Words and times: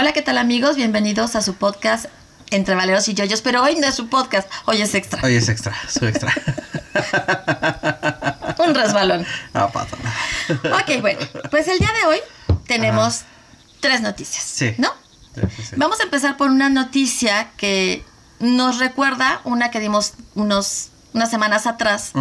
Hola, 0.00 0.12
¿qué 0.12 0.22
tal 0.22 0.38
amigos? 0.38 0.76
Bienvenidos 0.76 1.34
a 1.34 1.42
su 1.42 1.54
podcast 1.54 2.04
Entre 2.50 2.76
Valeros 2.76 3.08
y 3.08 3.14
Yoyos, 3.14 3.42
pero 3.42 3.64
hoy 3.64 3.74
no 3.80 3.88
es 3.88 3.96
su 3.96 4.08
podcast, 4.08 4.48
hoy 4.66 4.80
es 4.80 4.94
extra. 4.94 5.20
Hoy 5.24 5.34
es 5.34 5.48
extra, 5.48 5.74
su 5.88 6.06
extra. 6.06 6.32
Un 8.64 8.76
resbalón. 8.76 9.26
No 9.54 9.72
pasa 9.72 9.96
nada. 10.00 10.76
Ok, 10.78 11.00
bueno, 11.00 11.18
pues 11.50 11.66
el 11.66 11.80
día 11.80 11.90
de 12.00 12.06
hoy 12.06 12.18
tenemos 12.68 13.22
tres 13.80 14.00
noticias, 14.00 14.44
Sí. 14.44 14.72
¿no? 14.78 14.88
Sí, 15.34 15.40
sí, 15.56 15.62
sí. 15.70 15.74
Vamos 15.76 15.98
a 15.98 16.04
empezar 16.04 16.36
por 16.36 16.48
una 16.48 16.68
noticia 16.68 17.48
que 17.56 18.04
nos 18.38 18.78
recuerda 18.78 19.40
una 19.42 19.72
que 19.72 19.80
dimos 19.80 20.12
unos, 20.36 20.90
unas 21.12 21.28
semanas 21.28 21.66
atrás 21.66 22.12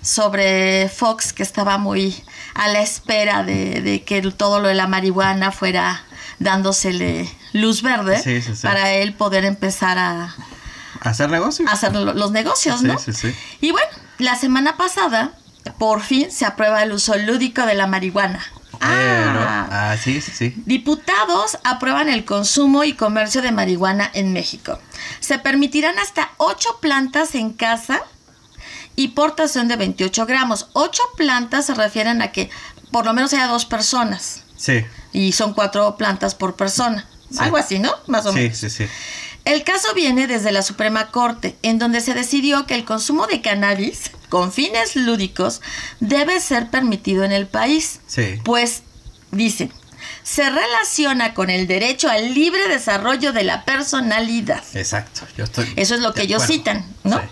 sobre 0.00 0.88
Fox, 0.88 1.34
que 1.34 1.42
estaba 1.42 1.76
muy 1.76 2.24
a 2.54 2.68
la 2.68 2.80
espera 2.80 3.42
de, 3.42 3.82
de 3.82 4.02
que 4.02 4.22
todo 4.32 4.60
lo 4.60 4.68
de 4.68 4.74
la 4.74 4.86
marihuana 4.86 5.52
fuera 5.52 6.04
dándosele 6.38 7.28
luz 7.52 7.82
verde 7.82 8.20
Sí, 8.22 8.40
sí, 8.42 8.54
sí. 8.54 8.62
para 8.62 8.92
él 8.92 9.14
poder 9.14 9.44
empezar 9.44 9.98
a, 9.98 10.34
¿Hacer 11.00 11.30
negocio? 11.30 11.66
a 11.68 11.72
hacer 11.72 11.94
lo- 11.94 12.14
los 12.14 12.30
negocios. 12.30 12.82
Y 13.60 13.70
bueno, 13.72 13.88
la 14.18 14.36
semana 14.36 14.76
pasada, 14.76 15.32
por 15.78 16.02
fin 16.02 16.30
se 16.30 16.44
aprueba 16.44 16.82
el 16.82 16.92
uso 16.92 17.16
lúdico 17.16 17.66
de 17.66 17.74
la 17.74 17.86
marihuana. 17.86 18.44
Ah. 18.80 19.66
ah, 19.70 19.96
sí, 20.02 20.20
sí, 20.20 20.30
sí. 20.32 20.54
Diputados 20.66 21.58
aprueban 21.64 22.08
el 22.08 22.24
consumo 22.24 22.84
y 22.84 22.92
comercio 22.92 23.42
de 23.42 23.50
marihuana 23.50 24.08
en 24.14 24.32
México. 24.32 24.78
Se 25.20 25.38
permitirán 25.38 25.98
hasta 25.98 26.30
8 26.36 26.78
plantas 26.80 27.34
en 27.34 27.52
casa 27.52 28.02
y 28.94 29.08
portación 29.08 29.66
de 29.68 29.76
28 29.76 30.26
gramos. 30.26 30.68
8 30.74 31.02
plantas 31.16 31.66
se 31.66 31.74
refieren 31.74 32.22
a 32.22 32.30
que 32.30 32.50
por 32.92 33.04
lo 33.04 33.12
menos 33.12 33.32
haya 33.34 33.46
dos 33.48 33.64
personas 33.66 34.42
Sí, 34.56 34.84
y 35.12 35.32
son 35.32 35.54
cuatro 35.54 35.96
plantas 35.96 36.34
por 36.34 36.56
persona. 36.56 37.06
Sí. 37.30 37.38
Algo 37.40 37.56
así, 37.56 37.78
¿no? 37.78 37.92
Más 38.06 38.26
o 38.26 38.32
sí, 38.32 38.38
menos. 38.40 38.56
sí, 38.56 38.70
sí. 38.70 38.86
El 39.44 39.64
caso 39.64 39.94
viene 39.94 40.26
desde 40.26 40.52
la 40.52 40.62
Suprema 40.62 41.10
Corte, 41.10 41.56
en 41.62 41.78
donde 41.78 42.00
se 42.00 42.12
decidió 42.14 42.66
que 42.66 42.74
el 42.74 42.84
consumo 42.84 43.26
de 43.26 43.40
cannabis 43.40 44.10
con 44.28 44.52
fines 44.52 44.94
lúdicos 44.94 45.62
debe 46.00 46.38
ser 46.40 46.68
permitido 46.68 47.24
en 47.24 47.32
el 47.32 47.46
país. 47.46 48.00
Sí. 48.06 48.40
Pues, 48.44 48.82
dicen, 49.30 49.72
se 50.22 50.50
relaciona 50.50 51.32
con 51.32 51.48
el 51.48 51.66
derecho 51.66 52.10
al 52.10 52.34
libre 52.34 52.68
desarrollo 52.68 53.32
de 53.32 53.44
la 53.44 53.64
personalidad. 53.64 54.62
Exacto, 54.74 55.22
yo 55.36 55.44
estoy. 55.44 55.72
Eso 55.76 55.94
es 55.94 56.02
lo 56.02 56.12
que 56.12 56.22
ellos 56.22 56.44
citan, 56.46 56.84
¿no? 57.04 57.18
Sí. 57.18 57.24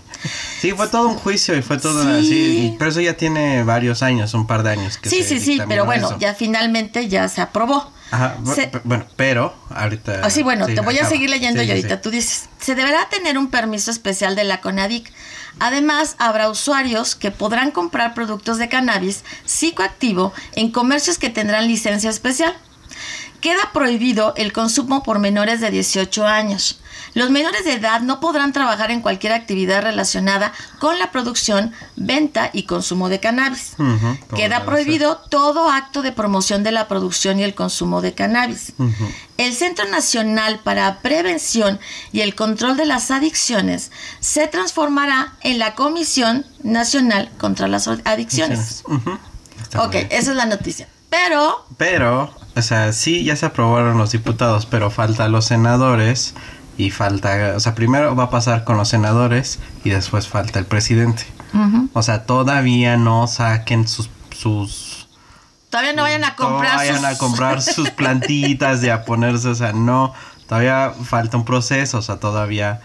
Sí, 0.60 0.72
fue 0.72 0.88
todo 0.88 1.08
un 1.08 1.14
juicio 1.16 1.56
y 1.56 1.62
fue 1.62 1.78
todo 1.78 2.02
Sí. 2.02 2.08
así. 2.08 2.74
Pero 2.78 2.90
eso 2.90 3.00
ya 3.00 3.14
tiene 3.14 3.62
varios 3.62 4.02
años, 4.02 4.34
un 4.34 4.46
par 4.46 4.62
de 4.62 4.70
años. 4.70 4.96
Que 4.98 5.08
Sí, 5.10 5.22
se 5.22 5.38
sí, 5.38 5.40
sí, 5.40 5.62
pero 5.68 5.84
bueno, 5.84 6.08
eso. 6.08 6.18
ya 6.18 6.34
finalmente 6.34 7.08
ya 7.08 7.28
se 7.28 7.40
aprobó. 7.40 7.90
Ajá, 8.10 8.36
Se- 8.54 8.70
bueno, 8.84 9.04
pero 9.16 9.52
ahorita. 9.70 10.20
Bueno, 10.44 10.66
sí, 10.66 10.74
te 10.76 10.80
voy 10.80 10.98
a 10.98 11.06
seguir 11.08 11.28
leyendo 11.28 11.60
Sí, 11.62 11.66
y 11.66 11.70
ahorita 11.72 12.00
tú 12.00 12.10
dices, 12.10 12.48
se 12.60 12.74
deberá 12.76 13.08
tener 13.08 13.36
un 13.36 13.48
permiso 13.50 13.90
especial 13.90 14.36
de 14.36 14.44
la 14.44 14.60
CONADIC. 14.60 15.12
Además, 15.58 16.14
habrá 16.18 16.48
usuarios 16.48 17.14
que 17.16 17.30
podrán 17.30 17.70
comprar 17.72 18.14
productos 18.14 18.58
de 18.58 18.68
cannabis 18.68 19.24
psicoactivo 19.44 20.32
en 20.54 20.70
comercios 20.70 21.18
que 21.18 21.30
tendrán 21.30 21.66
licencia 21.66 22.10
especial. 22.10 22.54
Queda 23.40 23.70
prohibido 23.72 24.34
el 24.36 24.52
consumo 24.52 25.02
por 25.02 25.18
menores 25.18 25.60
de 25.60 25.70
18 25.70 26.26
años. 26.26 26.80
Los 27.14 27.30
menores 27.30 27.64
de 27.64 27.72
edad 27.72 28.00
no 28.00 28.20
podrán 28.20 28.52
trabajar 28.52 28.90
en 28.90 29.00
cualquier 29.00 29.32
actividad 29.32 29.82
relacionada 29.82 30.52
con 30.78 30.98
la 30.98 31.10
producción, 31.10 31.72
venta 31.96 32.50
y 32.52 32.64
consumo 32.64 33.08
de 33.08 33.20
cannabis. 33.20 33.74
Queda 34.34 34.64
prohibido 34.64 35.16
todo 35.16 35.70
acto 35.70 36.02
de 36.02 36.12
promoción 36.12 36.62
de 36.62 36.72
la 36.72 36.88
producción 36.88 37.38
y 37.40 37.44
el 37.44 37.54
consumo 37.54 38.02
de 38.02 38.14
cannabis. 38.14 38.72
El 39.38 39.54
Centro 39.54 39.88
Nacional 39.88 40.60
para 40.62 40.98
Prevención 41.00 41.80
y 42.12 42.20
el 42.20 42.34
Control 42.34 42.76
de 42.76 42.86
las 42.86 43.10
Adicciones 43.10 43.90
se 44.20 44.46
transformará 44.46 45.34
en 45.42 45.58
la 45.58 45.74
Comisión 45.74 46.44
Nacional 46.62 47.30
contra 47.38 47.68
las 47.68 47.88
Adicciones. 47.88 48.82
Muy 48.86 49.00
Ok, 49.78 49.94
esa 50.10 50.30
es 50.30 50.36
la 50.36 50.46
noticia. 50.46 50.88
Pero, 51.24 51.64
Pero, 51.78 52.30
o 52.54 52.62
sea, 52.62 52.92
sí, 52.92 53.24
ya 53.24 53.36
se 53.36 53.46
aprobaron 53.46 53.96
los 53.98 54.12
diputados, 54.12 54.66
pero 54.66 54.90
falta 54.90 55.28
los 55.28 55.46
senadores 55.46 56.34
y 56.78 56.90
falta, 56.90 57.54
o 57.56 57.60
sea, 57.60 57.74
primero 57.74 58.14
va 58.14 58.24
a 58.24 58.30
pasar 58.30 58.64
con 58.64 58.76
los 58.76 58.88
senadores 58.88 59.58
y 59.84 59.90
después 59.90 60.28
falta 60.28 60.58
el 60.58 60.66
presidente. 60.66 61.24
O 61.94 62.02
sea, 62.02 62.24
todavía 62.26 62.98
no 62.98 63.26
saquen 63.28 63.88
sus, 63.88 64.10
sus 64.38 65.08
todavía 65.70 65.94
no 65.94 66.02
vayan 66.02 66.24
a 66.24 66.30
no 66.30 66.36
comprar 66.36 66.76
vayan 66.76 66.96
sus- 66.96 67.04
a 67.06 67.18
comprar 67.18 67.62
sus 67.76 67.90
plantitas 67.90 68.82
de 68.82 68.92
a 68.92 69.04
ponerse, 69.06 69.48
o 69.48 69.54
sea, 69.54 69.72
no, 69.72 70.12
todavía 70.48 70.92
falta 71.04 71.38
un 71.38 71.44
proceso, 71.46 71.96
o 71.98 72.02
sea, 72.02 72.16
todavía 72.20 72.82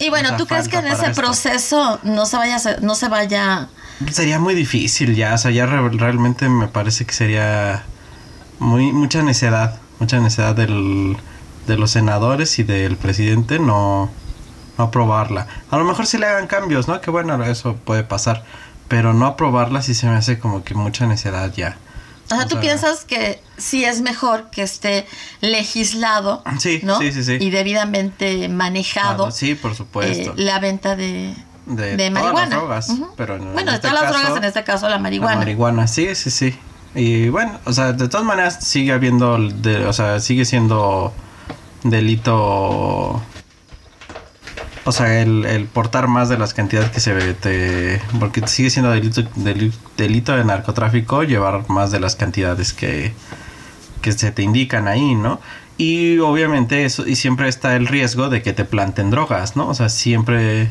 Y 0.00 0.08
bueno, 0.10 0.36
¿tú 0.36 0.46
crees 0.46 0.66
que 0.68 0.78
en 0.78 0.88
ese 0.88 1.06
esto. 1.10 1.20
proceso 1.20 2.00
no 2.02 2.26
se 2.26 2.36
vaya 2.36 2.56
no 2.82 2.94
se 2.96 3.08
vaya 3.08 3.68
sería 4.12 4.38
muy 4.38 4.54
difícil 4.54 5.14
ya, 5.14 5.34
o 5.34 5.38
sea, 5.38 5.50
ya 5.50 5.66
re- 5.66 5.90
realmente 5.90 6.48
me 6.48 6.68
parece 6.68 7.04
que 7.04 7.12
sería 7.12 7.84
muy 8.58 8.92
mucha 8.92 9.22
necedad, 9.22 9.78
mucha 9.98 10.18
necedad 10.20 10.54
del, 10.54 11.16
de 11.66 11.76
los 11.76 11.90
senadores 11.90 12.58
y 12.58 12.62
del 12.62 12.96
presidente 12.96 13.58
no, 13.58 14.10
no 14.78 14.84
aprobarla. 14.84 15.46
A 15.70 15.76
lo 15.78 15.84
mejor 15.84 16.06
si 16.06 16.18
le 16.18 16.26
hagan 16.26 16.46
cambios, 16.46 16.88
¿no? 16.88 17.00
Que 17.00 17.10
bueno, 17.10 17.42
eso 17.44 17.76
puede 17.76 18.02
pasar, 18.02 18.44
pero 18.88 19.12
no 19.14 19.26
aprobarla 19.26 19.82
sí 19.82 19.94
se 19.94 20.06
me 20.06 20.16
hace 20.16 20.38
como 20.38 20.64
que 20.64 20.74
mucha 20.74 21.06
necedad 21.06 21.52
ya. 21.54 21.76
O 22.26 22.28
sea, 22.34 22.44
O 22.44 22.48
tú 22.48 22.50
sea- 22.56 22.60
piensas 22.60 23.04
que 23.04 23.40
sí 23.56 23.84
es 23.84 24.00
mejor 24.02 24.50
que 24.50 24.62
esté 24.62 25.06
legislado, 25.40 26.42
Sí, 26.58 26.80
¿no? 26.84 26.98
sí, 27.00 27.12
sí, 27.12 27.24
sí. 27.24 27.36
Y 27.40 27.50
debidamente 27.50 28.48
manejado 28.48 29.16
Claro, 29.24 29.30
sí, 29.32 29.54
por 29.54 29.74
supuesto. 29.74 30.30
eh, 30.30 30.34
la 30.36 30.58
venta 30.60 30.94
de, 30.96 31.34
De 31.76 31.96
de 31.96 32.10
todas 32.10 32.12
marihuana. 32.12 32.40
las 32.40 32.50
drogas, 32.50 32.88
Ujú. 32.90 33.08
pero 33.16 33.36
en- 33.36 33.42
bueno, 33.52 33.58
en 33.60 33.66
de 33.66 33.72
este 33.74 33.88
todas 33.88 33.94
las 34.02 34.12
caso, 34.12 34.18
drogas, 34.24 34.38
en 34.38 34.44
este 34.44 34.64
caso 34.64 34.88
la 34.88 34.98
marihuana. 34.98 35.32
La 35.34 35.38
marihuana, 35.40 35.86
sí, 35.86 36.14
sí, 36.14 36.30
sí. 36.30 36.58
Y 36.94 37.28
bueno, 37.28 37.58
o 37.64 37.72
sea, 37.72 37.92
de 37.92 38.08
todas 38.08 38.26
maneras 38.26 38.58
sigue 38.64 38.92
habiendo, 38.92 39.38
de- 39.38 39.86
o 39.86 39.92
sea, 39.92 40.18
sigue 40.20 40.44
siendo 40.44 41.12
delito. 41.84 43.22
O 44.84 44.92
sea, 44.92 45.20
el, 45.20 45.44
el 45.44 45.66
portar 45.66 46.08
más 46.08 46.28
de 46.28 46.38
las 46.38 46.54
cantidades 46.54 46.90
que 46.90 47.00
se 47.00 47.12
ve, 47.12 47.34
te, 47.34 48.00
porque 48.18 48.46
sigue 48.48 48.70
siendo 48.70 48.90
delito, 48.90 49.22
deli- 49.36 49.72
delito 49.96 50.34
de 50.36 50.44
narcotráfico 50.44 51.22
llevar 51.22 51.68
más 51.68 51.90
de 51.90 52.00
las 52.00 52.16
cantidades 52.16 52.72
que, 52.72 53.12
que 54.00 54.12
se 54.12 54.32
te 54.32 54.42
indican 54.42 54.88
ahí, 54.88 55.14
¿no? 55.14 55.38
Y 55.76 56.18
obviamente 56.18 56.84
eso, 56.86 57.06
y 57.06 57.14
siempre 57.16 57.48
está 57.48 57.76
el 57.76 57.86
riesgo 57.86 58.30
de 58.30 58.42
que 58.42 58.52
te 58.52 58.64
planten 58.64 59.10
drogas, 59.10 59.54
¿no? 59.54 59.68
O 59.68 59.74
sea, 59.74 59.90
siempre 59.90 60.70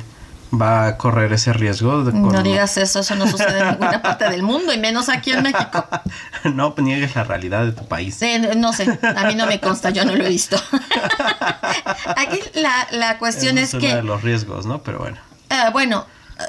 va 0.53 0.87
a 0.87 0.97
correr 0.97 1.31
ese 1.33 1.53
riesgo. 1.53 2.03
De 2.03 2.11
No 2.13 2.41
digas 2.43 2.77
eso, 2.77 2.99
eso 2.99 3.15
no 3.15 3.27
sucede 3.27 3.59
en 3.59 3.67
ninguna 3.71 4.01
parte 4.01 4.29
del 4.29 4.43
mundo 4.43 4.73
y 4.73 4.77
menos 4.77 5.09
aquí 5.09 5.31
en 5.31 5.43
México. 5.43 5.85
no 6.53 6.73
niegues 6.77 7.15
la 7.15 7.23
realidad 7.23 7.65
de 7.65 7.71
tu 7.73 7.87
país. 7.87 8.19
No 8.57 8.73
sé, 8.73 8.99
a 9.15 9.23
mí 9.25 9.35
no 9.35 9.45
me 9.45 9.59
consta, 9.59 9.89
yo 9.91 10.05
no 10.05 10.15
lo 10.15 10.23
he 10.25 10.29
visto. 10.29 10.59
Aquí 12.15 12.39
la, 12.55 12.87
la 12.91 13.17
cuestión 13.17 13.57
Ese 13.57 13.65
es 13.77 13.83
uno 13.83 13.87
de 13.95 13.95
que, 14.01 14.03
los 14.03 14.21
riesgos, 14.23 14.65
¿no? 14.65 14.81
Pero 14.83 14.99
bueno. 14.99 15.17
eh, 15.49 15.55
bueno, 15.71 16.05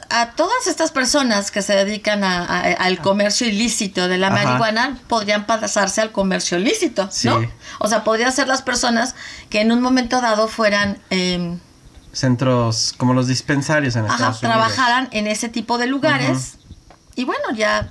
a 0.09 0.31
todas 0.33 0.67
estas 0.67 0.91
personas 0.93 1.51
que 1.51 1.63
se 1.63 1.75
dedican 1.75 2.23
a- 2.25 2.45
a- 2.45 2.61
al 2.73 2.99
comercio 2.99 3.47
ilícito 3.49 4.07
de 4.09 4.19
la 4.19 4.29
Ajá. 4.29 4.37
marihuana 4.45 4.99
podrían 5.09 5.47
pasarse 5.47 6.01
al 6.01 6.13
comercio 6.13 6.59
lícito, 6.59 7.09
¿no? 7.25 7.41
O 7.81 7.89
sea, 7.89 8.05
podrían 8.05 8.33
ser 8.33 8.47
las 8.49 8.63
personas 8.63 9.15
que 9.49 9.61
en 9.61 9.73
un 9.73 9.81
momento 9.83 10.21
dado 10.21 10.47
fueran, 10.49 10.99
eh, 11.11 11.59
Centros 12.13 12.95
como 12.97 13.15
los 13.15 13.27
dispensarios 13.29 13.95
en 13.97 14.05
ajá, 14.05 14.15
Estados 14.15 14.43
Unidos. 14.43 14.57
trabajaran 14.59 15.09
en 15.13 15.27
ese 15.27 15.49
tipo 15.49 15.79
de 15.79 15.87
lugares 15.87 16.59
y 17.17 17.25
bueno, 17.25 17.45
ya... 17.57 17.91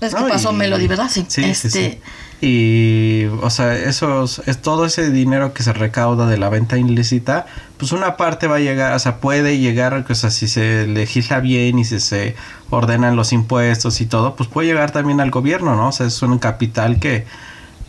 Es 0.00 0.14
que 0.14 0.20
No, 0.20 0.28
pasó 0.28 0.52
y- 0.52 0.56
Melody, 0.56 0.86
¿verdad? 0.86 1.08
Sí. 1.10 1.24
Sí, 1.28 1.42
sí, 1.42 1.50
este, 1.50 1.70
sí. 1.70 2.00
Y, 2.40 3.24
o 3.42 3.50
sea, 3.50 3.74
esos, 3.74 4.40
es 4.46 4.62
todo 4.62 4.84
ese 4.84 5.10
dinero 5.10 5.52
que 5.52 5.64
se 5.64 5.72
recauda 5.72 6.26
de 6.28 6.38
la 6.38 6.48
venta 6.48 6.78
ilícita, 6.78 7.46
pues 7.78 7.90
una 7.90 8.16
parte 8.16 8.46
va 8.46 8.56
a 8.56 8.60
llegar, 8.60 8.92
o 8.94 8.98
sea, 9.00 9.16
puede 9.16 9.58
llegar, 9.58 10.04
o 10.08 10.14
sea, 10.14 10.30
si 10.30 10.46
se 10.46 10.86
legisla 10.86 11.40
bien 11.40 11.80
y 11.80 11.84
si 11.84 11.98
se 11.98 12.36
ordenan 12.70 13.16
los 13.16 13.32
impuestos 13.32 14.00
y 14.00 14.06
todo, 14.06 14.36
pues 14.36 14.48
puede 14.48 14.68
llegar 14.68 14.92
también 14.92 15.20
al 15.20 15.32
gobierno, 15.32 15.74
¿no? 15.74 15.88
O 15.88 15.92
sea, 15.92 16.06
es 16.06 16.22
un 16.22 16.38
capital 16.38 17.00
que, 17.00 17.26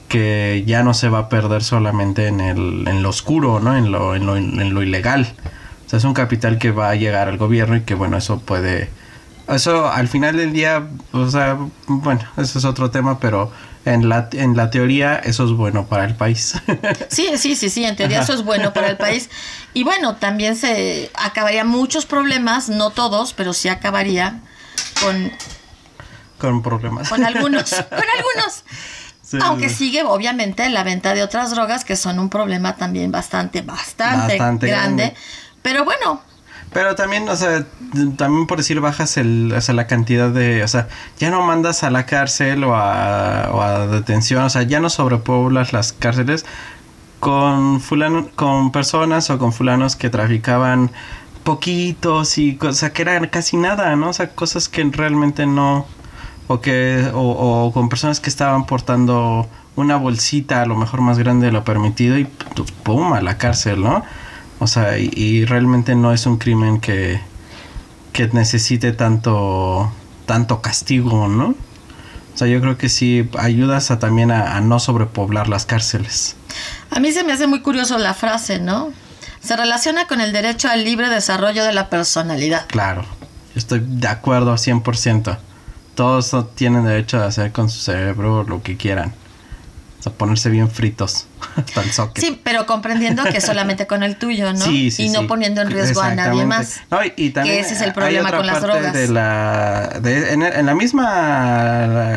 que 0.10 0.64
ya 0.68 0.84
no 0.84 0.94
se 0.94 1.08
va 1.08 1.20
a 1.20 1.30
perder 1.30 1.64
solamente 1.64 2.28
en, 2.28 2.42
el, 2.42 2.86
en 2.88 3.02
lo 3.02 3.10
oscuro, 3.10 3.60
¿no? 3.62 3.78
En 3.78 3.92
lo, 3.92 4.16
en, 4.16 4.26
lo, 4.26 4.36
en 4.36 4.74
lo 4.74 4.84
ilegal. 4.84 5.34
O 5.86 5.90
sea, 5.90 5.98
es 5.98 6.04
un 6.04 6.14
capital 6.14 6.58
que 6.58 6.72
va 6.72 6.90
a 6.90 6.96
llegar 6.96 7.30
al 7.30 7.38
gobierno 7.38 7.76
y 7.78 7.82
que, 7.82 7.96
bueno, 7.96 8.18
eso 8.18 8.40
puede... 8.40 8.90
Eso 9.48 9.90
al 9.92 10.08
final 10.08 10.36
del 10.38 10.54
día, 10.54 10.88
o 11.12 11.28
sea, 11.28 11.58
bueno, 11.88 12.22
eso 12.38 12.60
es 12.60 12.66
otro 12.66 12.92
tema, 12.92 13.20
pero 13.20 13.52
en 13.86 14.08
la, 14.08 14.30
en 14.34 14.56
la 14.56 14.70
teoría 14.70 15.16
eso 15.16 15.46
es 15.46 15.52
bueno 15.52 15.88
para 15.88 16.06
el 16.06 16.16
país. 16.16 16.54
Sí, 17.10 17.30
sí, 17.38 17.56
sí, 17.56 17.70
sí, 17.70 17.86
en 17.86 17.96
teoría 17.96 18.22
eso 18.22 18.34
es 18.34 18.44
bueno 18.44 18.74
para 18.74 18.90
el 18.90 18.98
país. 18.98 19.30
Y 19.74 19.84
bueno, 19.84 20.16
también 20.18 20.56
se 20.56 21.10
acabaría 21.16 21.64
muchos 21.64 22.06
problemas, 22.06 22.70
no 22.70 22.92
todos, 22.92 23.34
pero 23.34 23.54
sí 23.54 23.70
acabaría 23.70 24.42
con, 25.02 25.32
Con 26.38 26.62
problemas. 26.62 27.10
con 27.10 27.24
algunos, 27.24 27.70
con 27.90 28.06
algunos. 28.18 28.64
Aunque 29.42 29.70
sigue, 29.70 30.04
obviamente, 30.04 30.68
la 30.70 30.84
venta 30.84 31.14
de 31.14 31.24
otras 31.24 31.52
drogas 31.52 31.86
que 31.86 31.96
son 31.96 32.20
un 32.20 32.30
problema 32.30 32.76
también 32.76 33.12
bastante, 33.12 33.62
bastante, 33.62 34.38
grande. 34.38 34.68
grande. 34.68 35.14
Pero 35.62 35.86
bueno, 35.86 36.22
pero 36.72 36.94
también, 36.96 37.28
o 37.28 37.36
sea, 37.36 37.66
también 38.16 38.46
por 38.46 38.60
decir 38.60 38.80
bajas 38.80 39.18
el, 39.18 39.52
o 39.52 39.62
sea, 39.62 39.74
la 39.74 39.88
cantidad 39.88 40.30
de, 40.30 40.64
o 40.64 40.68
sea, 40.68 40.88
ya 41.18 41.32
no 41.32 41.42
mandas 41.42 41.84
a 41.84 41.90
la 41.90 42.06
cárcel 42.06 42.64
o 42.64 42.76
a, 42.76 43.50
o 43.52 43.62
a 43.62 43.88
detención, 43.88 44.44
o 44.44 44.50
sea, 44.50 44.64
ya 44.64 44.80
no 44.80 44.90
sobrepoblas 44.90 45.74
las 45.74 45.94
cárceles 45.94 46.46
con 47.20 47.82
fulano, 47.82 48.30
con 48.36 48.72
personas 48.72 49.30
o 49.32 49.40
con 49.40 49.52
fulanos 49.52 49.96
que 49.96 50.10
traficaban 50.10 50.92
poquitos 51.44 52.38
y 52.38 52.56
cosas 52.56 52.92
que 52.92 53.02
eran 53.02 53.28
casi 53.28 53.58
nada, 53.58 53.96
¿no? 53.96 54.10
O 54.10 54.14
sea, 54.14 54.30
cosas 54.30 54.70
que 54.70 54.84
realmente 54.84 55.48
no, 55.48 55.88
o 56.50 56.62
que, 56.62 57.08
o, 57.14 57.68
o 57.68 57.72
con 57.72 57.90
personas 57.90 58.20
que 58.20 58.30
estaban 58.30 58.66
portando 58.66 59.48
una 59.76 59.98
bolsita 59.98 60.64
a 60.64 60.66
lo 60.66 60.76
mejor 60.76 61.02
más 61.02 61.20
grande 61.20 61.46
de 61.46 61.52
lo 61.52 61.64
permitido 61.64 62.18
y 62.18 62.26
pum, 62.84 63.14
a 63.14 63.22
la 63.22 63.38
cárcel, 63.38 63.82
¿no? 63.82 64.04
O 64.58 64.66
sea, 64.66 64.98
y, 64.98 65.46
realmente 65.46 65.94
no 65.94 66.12
es 66.12 66.26
un 66.26 66.38
crimen 66.38 66.82
que, 66.82 67.22
que 68.12 68.28
necesite 68.30 68.92
tanto, 68.92 69.92
tanto 70.26 70.60
castigo, 70.62 71.28
¿no? 71.28 71.50
O 72.34 72.38
sea, 72.40 72.48
yo 72.48 72.60
creo 72.62 72.80
que 72.80 72.90
sí 72.90 73.30
ayudas 73.38 73.92
a, 73.92 74.00
también 74.00 74.32
a, 74.32 74.60
no 74.60 74.80
sobrepoblar 74.80 75.48
las 75.48 75.68
cárceles. 75.68 76.36
A 76.90 77.00
mí 77.00 77.12
se 77.12 77.24
me 77.24 77.32
hace 77.32 77.46
muy 77.46 77.62
curioso 77.62 77.98
la 78.00 78.16
frase, 78.16 78.60
¿no? 78.60 78.90
Se 79.40 79.56
relaciona 79.56 80.08
con 80.08 80.20
el 80.20 80.34
derecho 80.34 80.68
al 80.68 80.84
libre 80.84 81.10
desarrollo 81.10 81.64
de 81.64 81.74
la 81.74 81.90
personalidad. 81.90 82.66
Claro, 82.68 83.06
estoy 83.56 83.82
de 83.86 84.08
acuerdo 84.08 84.56
100%. 84.56 85.38
Todos 86.00 86.34
tienen 86.56 86.86
derecho 86.86 87.22
a 87.22 87.26
hacer 87.26 87.52
con 87.52 87.70
su 87.70 87.82
cerebro 87.82 88.46
lo 88.46 88.64
que 88.64 88.78
quieran. 88.78 89.14
O 90.00 90.02
sea, 90.02 90.14
ponerse 90.14 90.50
bien 90.50 90.72
fritos 90.72 91.28
hasta 91.58 91.82
el 91.82 91.92
socket. 91.92 92.24
Sí, 92.24 92.40
pero 92.42 92.66
comprendiendo 92.66 93.22
que 93.26 93.42
solamente 93.42 93.86
con 93.86 94.02
el 94.04 94.16
tuyo, 94.16 94.54
¿no? 94.54 94.60
Sí, 94.62 94.92
sí, 94.92 95.08
y 95.08 95.10
no 95.10 95.28
poniendo 95.28 95.60
en 95.60 95.70
riesgo 95.70 96.00
a 96.02 96.16
nadie 96.16 96.46
más. 96.46 96.80
No, 96.90 97.00
y, 97.04 97.32
también 97.32 97.58
que 97.58 97.60
ese 97.60 97.74
es 97.74 97.82
el 97.82 97.92
problema 97.92 98.32
con 98.32 98.48
las 98.48 98.62
drogas. 98.62 98.94
De 98.94 99.10
la, 99.10 100.00
de, 100.02 100.32
en, 100.32 100.66
la 100.66 100.74
misma, 100.74 102.16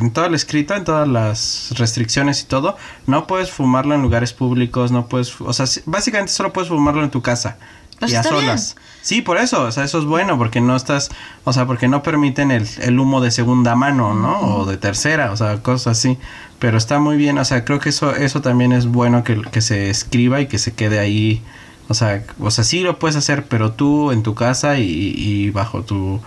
en 0.00 0.12
todo 0.12 0.26
el 0.26 0.34
escrito, 0.34 0.76
en 0.76 0.84
todas 0.84 1.08
las 1.08 1.74
restricciones 1.76 2.42
y 2.42 2.44
todo, 2.44 2.76
no 3.08 3.26
puedes 3.26 3.50
fumarlo 3.50 3.96
en 3.96 4.02
lugares 4.02 4.34
públicos, 4.34 4.92
no 4.92 5.08
puedes, 5.08 5.40
o 5.40 5.52
sea, 5.52 5.66
básicamente 5.86 6.32
solo 6.32 6.52
puedes 6.52 6.68
fumarlo 6.68 7.02
en 7.02 7.10
tu 7.10 7.22
casa. 7.22 7.56
Pues 7.98 8.12
y 8.12 8.16
a 8.16 8.22
solas. 8.22 8.76
Sí, 9.02 9.22
por 9.22 9.38
eso, 9.38 9.62
o 9.62 9.72
sea, 9.72 9.84
eso 9.84 9.98
es 9.98 10.04
bueno, 10.04 10.36
porque 10.36 10.60
no 10.60 10.74
estás, 10.74 11.10
o 11.44 11.52
sea, 11.52 11.66
porque 11.66 11.88
no 11.88 12.02
permiten 12.02 12.50
el, 12.50 12.68
el 12.80 12.98
humo 12.98 13.20
de 13.20 13.30
segunda 13.30 13.76
mano, 13.76 14.14
¿no? 14.14 14.40
O 14.40 14.66
de 14.66 14.76
tercera, 14.76 15.30
o 15.30 15.36
sea, 15.36 15.62
cosas 15.62 15.98
así. 15.98 16.18
Pero 16.58 16.76
está 16.76 16.98
muy 16.98 17.16
bien, 17.16 17.38
o 17.38 17.44
sea, 17.44 17.64
creo 17.64 17.78
que 17.78 17.90
eso, 17.90 18.14
eso 18.16 18.40
también 18.40 18.72
es 18.72 18.86
bueno 18.86 19.22
que, 19.22 19.40
que 19.42 19.60
se 19.60 19.90
escriba 19.90 20.40
y 20.40 20.46
que 20.46 20.58
se 20.58 20.74
quede 20.74 20.98
ahí. 20.98 21.42
O 21.88 21.94
sea, 21.94 22.24
o 22.40 22.50
sea, 22.50 22.64
sí 22.64 22.80
lo 22.80 22.98
puedes 22.98 23.16
hacer, 23.16 23.46
pero 23.46 23.72
tú 23.72 24.10
en 24.10 24.22
tu 24.22 24.34
casa 24.34 24.78
y, 24.78 25.14
y 25.16 25.50
bajo 25.50 25.82
tu 25.82 26.20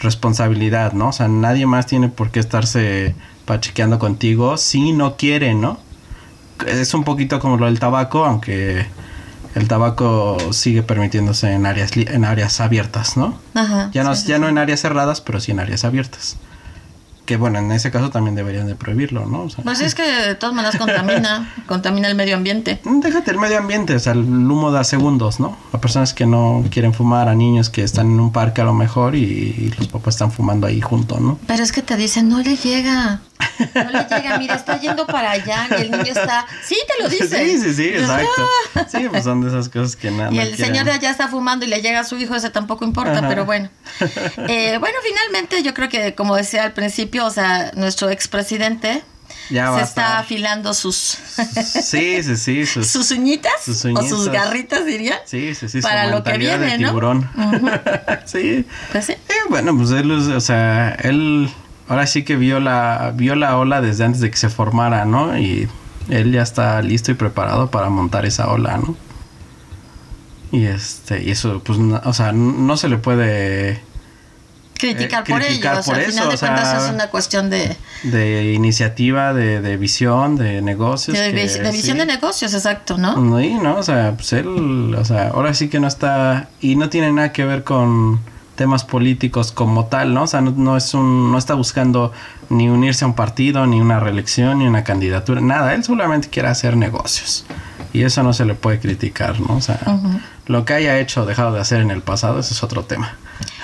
responsabilidad, 0.00 0.92
¿no? 0.92 1.08
O 1.08 1.12
sea, 1.12 1.28
nadie 1.28 1.66
más 1.66 1.86
tiene 1.86 2.08
por 2.08 2.30
qué 2.30 2.40
estarse 2.40 3.14
pachequeando 3.44 3.98
contigo 3.98 4.56
si 4.56 4.92
no 4.92 5.16
quiere, 5.16 5.54
¿no? 5.54 5.80
Es 6.66 6.94
un 6.94 7.04
poquito 7.04 7.40
como 7.40 7.56
lo 7.56 7.66
del 7.66 7.80
tabaco, 7.80 8.24
aunque 8.24 8.86
el 9.54 9.68
tabaco 9.68 10.38
sigue 10.52 10.82
permitiéndose 10.82 11.52
en 11.52 11.66
áreas 11.66 11.96
en 11.96 12.24
áreas 12.24 12.60
abiertas, 12.60 13.16
¿no? 13.16 13.38
Ajá. 13.54 13.90
Ya 13.92 14.04
no, 14.04 14.14
ya 14.14 14.38
no 14.38 14.48
en 14.48 14.58
áreas 14.58 14.80
cerradas, 14.80 15.20
pero 15.20 15.40
sí 15.40 15.52
en 15.52 15.60
áreas 15.60 15.84
abiertas 15.84 16.36
que 17.30 17.36
bueno, 17.36 17.60
en 17.60 17.70
ese 17.70 17.92
caso 17.92 18.10
también 18.10 18.34
deberían 18.34 18.66
de 18.66 18.74
prohibirlo, 18.74 19.24
¿no? 19.24 19.46
pues 19.62 19.80
es 19.80 19.94
que 19.94 20.02
de 20.02 20.34
todas 20.34 20.52
maneras 20.52 20.76
contamina, 20.76 21.54
contamina 21.66 22.08
el 22.08 22.16
medio 22.16 22.34
ambiente. 22.34 22.80
Mm, 22.82 22.98
déjate 22.98 23.30
el 23.30 23.38
medio 23.38 23.56
ambiente, 23.56 23.94
o 23.94 24.00
sea, 24.00 24.14
el 24.14 24.18
humo 24.18 24.72
da 24.72 24.82
segundos, 24.82 25.38
¿no? 25.38 25.56
A 25.72 25.80
personas 25.80 26.12
que 26.12 26.26
no 26.26 26.64
quieren 26.72 26.92
fumar, 26.92 27.28
a 27.28 27.36
niños 27.36 27.70
que 27.70 27.84
están 27.84 28.10
en 28.10 28.18
un 28.18 28.32
parque 28.32 28.62
a 28.62 28.64
lo 28.64 28.74
mejor 28.74 29.14
y, 29.14 29.72
los 29.78 29.86
papás 29.86 30.16
están 30.16 30.32
fumando 30.32 30.66
ahí 30.66 30.80
junto, 30.80 31.20
¿no? 31.20 31.38
Pero 31.46 31.62
es 31.62 31.70
que 31.70 31.82
te 31.82 31.96
dicen, 31.96 32.28
no 32.28 32.40
le 32.40 32.56
llega. 32.56 33.20
No 33.74 33.90
le 33.90 34.04
llega, 34.04 34.36
mira, 34.38 34.56
está 34.56 34.80
yendo 34.80 35.06
para 35.06 35.30
allá 35.30 35.68
y 35.70 35.82
el 35.82 35.90
niño 35.92 36.02
está. 36.02 36.46
Sí, 36.64 36.76
te 36.88 37.02
lo 37.02 37.08
dice. 37.10 37.46
Sí, 37.46 37.58
sí, 37.58 37.74
sí, 37.74 37.88
exacto. 37.90 38.48
Sí, 38.88 39.06
pues 39.08 39.22
son 39.22 39.40
de 39.40 39.48
esas 39.48 39.68
cosas 39.68 39.94
que 39.94 40.10
nada. 40.10 40.32
Y 40.32 40.40
el 40.40 40.56
señor 40.56 40.84
de 40.84 40.92
allá 40.92 41.10
está 41.10 41.28
fumando 41.28 41.64
y 41.64 41.68
le 41.68 41.80
llega 41.80 42.00
a 42.00 42.04
su 42.04 42.18
hijo, 42.18 42.34
ese 42.34 42.50
tampoco 42.50 42.84
importa, 42.84 43.28
pero 43.28 43.44
bueno. 43.44 43.70
Eh, 44.48 44.78
bueno, 44.78 44.96
finalmente 45.04 45.62
yo 45.62 45.74
creo 45.74 45.88
que, 45.88 46.14
como 46.14 46.34
decía 46.34 46.64
al 46.64 46.72
principio, 46.72 47.19
o 47.26 47.30
sea, 47.30 47.72
nuestro 47.74 48.10
expresidente 48.10 49.02
se 49.48 49.82
está 49.82 50.18
afilando 50.18 50.74
sus 50.74 50.96
sí 50.96 52.22
sí 52.22 52.36
sí 52.36 52.66
sus, 52.84 53.10
uñitas, 53.10 53.68
o 53.68 54.02
sus 54.02 54.28
garritas 54.28 54.86
diría 54.86 55.20
sí 55.24 55.54
sí 55.54 55.68
sí 55.68 55.80
para 55.80 56.06
lo 56.06 56.22
que 56.22 56.38
viene 56.38 56.78
no 56.78 56.88
tiburón. 56.88 57.28
sí. 58.24 58.64
Pues 58.92 59.06
sí. 59.06 59.12
Eh, 59.12 59.32
bueno 59.48 59.76
pues 59.76 59.90
él 59.90 60.10
o 60.10 60.40
sea 60.40 60.90
él 61.02 61.50
ahora 61.88 62.06
sí 62.06 62.22
que 62.22 62.36
vio 62.36 62.60
la 62.60 63.12
vio 63.14 63.34
la 63.34 63.56
ola 63.56 63.80
desde 63.80 64.04
antes 64.04 64.20
de 64.20 64.30
que 64.30 64.36
se 64.36 64.48
formara 64.48 65.04
no 65.04 65.36
y 65.36 65.68
él 66.08 66.32
ya 66.32 66.42
está 66.42 66.80
listo 66.82 67.10
y 67.10 67.14
preparado 67.14 67.70
para 67.70 67.88
montar 67.90 68.26
esa 68.26 68.50
ola 68.50 68.78
no 68.78 68.96
y 70.52 70.66
este 70.66 71.22
y 71.22 71.30
eso 71.30 71.62
pues 71.64 71.78
o 71.78 72.12
sea 72.12 72.32
no 72.32 72.76
se 72.76 72.88
le 72.88 72.98
puede 72.98 73.82
criticar 74.80 75.24
por 75.24 75.42
ello. 75.42 75.70
o 75.78 75.82
sea, 75.82 75.96
al 75.96 76.02
final 76.02 76.30
de 76.30 76.38
cuentas 76.38 76.84
es 76.84 76.90
una 76.90 77.08
cuestión 77.08 77.50
de... 77.50 77.76
De 78.02 78.52
iniciativa, 78.52 79.34
de, 79.34 79.60
de 79.60 79.76
visión, 79.76 80.36
de 80.36 80.62
negocios. 80.62 81.16
De, 81.16 81.32
visión 81.70 81.98
de 81.98 82.06
negocios, 82.06 82.54
exacto, 82.54 82.96
¿no? 82.96 83.16
No, 83.16 83.40
no, 83.62 83.76
o 83.76 83.82
sea, 83.82 84.12
pues 84.16 84.32
él, 84.32 84.94
o 84.96 85.04
sea, 85.04 85.28
ahora 85.28 85.54
sí 85.54 85.68
que 85.68 85.80
no 85.80 85.88
está... 85.88 86.48
Y 86.60 86.76
no 86.76 86.88
tiene 86.88 87.12
nada 87.12 87.32
que 87.32 87.44
ver 87.44 87.64
con 87.64 88.20
temas 88.54 88.84
políticos 88.84 89.52
como 89.52 89.86
tal, 89.86 90.14
¿no? 90.14 90.24
O 90.24 90.26
sea, 90.26 90.40
no, 90.40 90.76
es 90.76 90.94
un... 90.94 91.30
No 91.30 91.38
está 91.38 91.54
buscando 91.54 92.12
ni 92.48 92.68
unirse 92.68 93.04
a 93.04 93.08
un 93.08 93.14
partido, 93.14 93.66
ni 93.66 93.80
una 93.80 94.00
reelección, 94.00 94.58
ni 94.58 94.66
una 94.66 94.84
candidatura, 94.84 95.40
nada. 95.40 95.74
Él 95.74 95.84
solamente 95.84 96.28
quiere 96.28 96.48
hacer 96.48 96.76
negocios. 96.76 97.44
Y 97.92 98.02
eso 98.04 98.22
no 98.22 98.32
se 98.32 98.44
le 98.44 98.54
puede 98.54 98.78
criticar, 98.78 99.40
¿no? 99.40 99.56
O 99.56 99.60
sea, 99.60 99.80
lo 100.46 100.64
que 100.64 100.74
haya 100.74 100.98
hecho 100.98 101.22
o 101.22 101.26
dejado 101.26 101.52
de 101.52 101.60
hacer 101.60 101.80
en 101.80 101.90
el 101.90 102.02
pasado, 102.02 102.38
ese 102.38 102.54
es 102.54 102.62
otro 102.62 102.84
tema. 102.84 103.16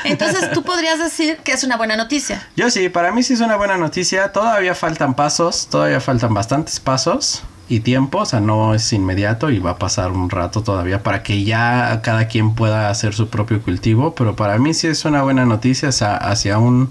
Entonces, 0.05 0.50
tú 0.52 0.62
podrías 0.62 0.99
decir 0.99 1.38
que 1.38 1.52
es 1.52 1.64
una 1.64 1.76
buena 1.76 1.96
noticia. 1.96 2.46
Yo 2.56 2.70
sí, 2.70 2.88
para 2.88 3.12
mí 3.12 3.23
sí 3.23 3.34
es 3.34 3.40
una 3.40 3.56
buena 3.56 3.76
noticia. 3.76 4.32
Todavía 4.32 4.75
faltan 4.75 5.14
pasos, 5.14 5.69
todavía 5.69 6.00
faltan 6.00 6.34
bastantes 6.34 6.81
pasos 6.81 7.43
y 7.69 7.81
tiempo, 7.81 8.19
o 8.19 8.26
sea, 8.26 8.40
no 8.40 8.75
es 8.75 8.93
inmediato 8.93 9.50
y 9.50 9.58
va 9.58 9.73
a 9.73 9.78
pasar 9.78 10.12
un 10.12 10.31
rato 10.31 10.62
todavía 10.62 11.02
para 11.02 11.23
que 11.23 11.42
ya 11.42 12.00
cada 12.02 12.28
quien 12.28 12.54
pueda 12.54 12.90
hacer 12.90 13.14
su 13.14 13.28
propio 13.28 13.61
cultivo, 13.61 14.14
pero 14.14 14.37
para 14.37 14.59
mí 14.59 14.73
sí 14.73 14.87
es 14.87 15.04
una 15.04 15.23
buena 15.23 15.45
noticia 15.47 15.88
hacia, 15.88 16.59
un, 16.59 16.90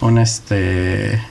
un 0.00 0.18
este 0.18 1.22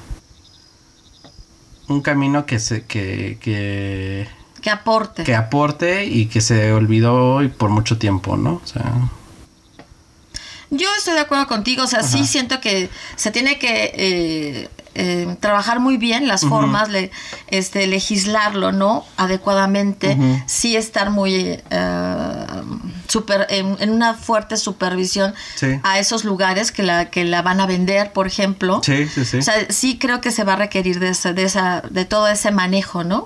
un 1.88 2.02
camino 2.02 2.46
que 2.46 2.58
se 2.58 2.86
que, 2.86 3.38
que 3.40 4.28
que 4.62 4.70
aporte 4.70 5.24
que 5.24 5.36
aporte 5.36 6.06
y 6.06 6.28
que 6.28 6.42
se 6.42 6.72
olvidó 6.72 7.42
por 7.58 7.70
mucho 7.70 7.98
tiempo, 7.98 8.38
¿no? 8.38 8.62
O 8.64 8.68
sea, 8.68 8.94
yo 10.72 10.88
estoy 10.98 11.16
de 11.16 11.20
acuerdo 11.20 11.48
contigo, 11.48 11.84
o 11.84 11.88
sea, 11.88 12.02
sí 12.02 12.26
siento 12.26 12.62
que 12.62 12.90
se 13.18 13.30
tiene 13.30 13.60
que 13.60 13.92
eh, 13.94 14.70
eh, 14.96 15.36
trabajar 15.42 15.82
muy 15.82 15.98
bien 15.98 16.30
las 16.30 16.46
formas, 16.46 16.88
este, 17.48 17.88
legislarlo, 17.88 18.72
¿no? 18.72 19.04
Adecuadamente, 19.18 20.18
sí 20.46 20.78
estar 20.78 21.10
muy 21.10 21.60
eh, 21.70 22.46
super, 23.10 23.48
en, 23.50 23.90
una 23.90 24.14
fuerte 24.14 24.56
supervisión 24.56 25.34
a 25.84 26.00
esos 26.00 26.24
lugares 26.24 26.72
que 26.72 26.84
la, 26.84 27.10
que 27.10 27.26
la 27.26 27.42
van 27.42 27.60
a 27.60 27.66
vender, 27.66 28.14
por 28.14 28.26
ejemplo. 28.26 28.80
Sí, 28.82 29.10
sí, 29.10 29.26
sí. 29.26 29.40
O 29.40 29.42
sea, 29.42 29.66
sí 29.70 30.00
creo 30.00 30.22
que 30.22 30.32
se 30.32 30.46
va 30.46 30.54
a 30.54 30.56
requerir 30.56 31.02
de, 31.02 31.10
esa, 31.10 31.34
de, 31.34 31.44
esa, 31.44 31.82
de 31.90 32.06
todo 32.06 32.30
ese 32.30 32.52
manejo, 32.52 33.04
¿no? 33.04 33.26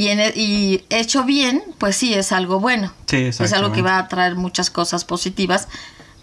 Y, 0.00 0.08
en, 0.08 0.18
e, 0.18 0.32
y 0.34 0.84
hecho 0.88 1.24
bien, 1.24 1.62
pues 1.76 1.94
sí, 1.94 2.14
es 2.14 2.32
algo 2.32 2.58
bueno. 2.58 2.90
Sí, 3.04 3.18
es 3.18 3.52
algo 3.52 3.70
que 3.70 3.82
va 3.82 3.98
a 3.98 4.08
traer 4.08 4.34
muchas 4.34 4.70
cosas 4.70 5.04
positivas 5.04 5.68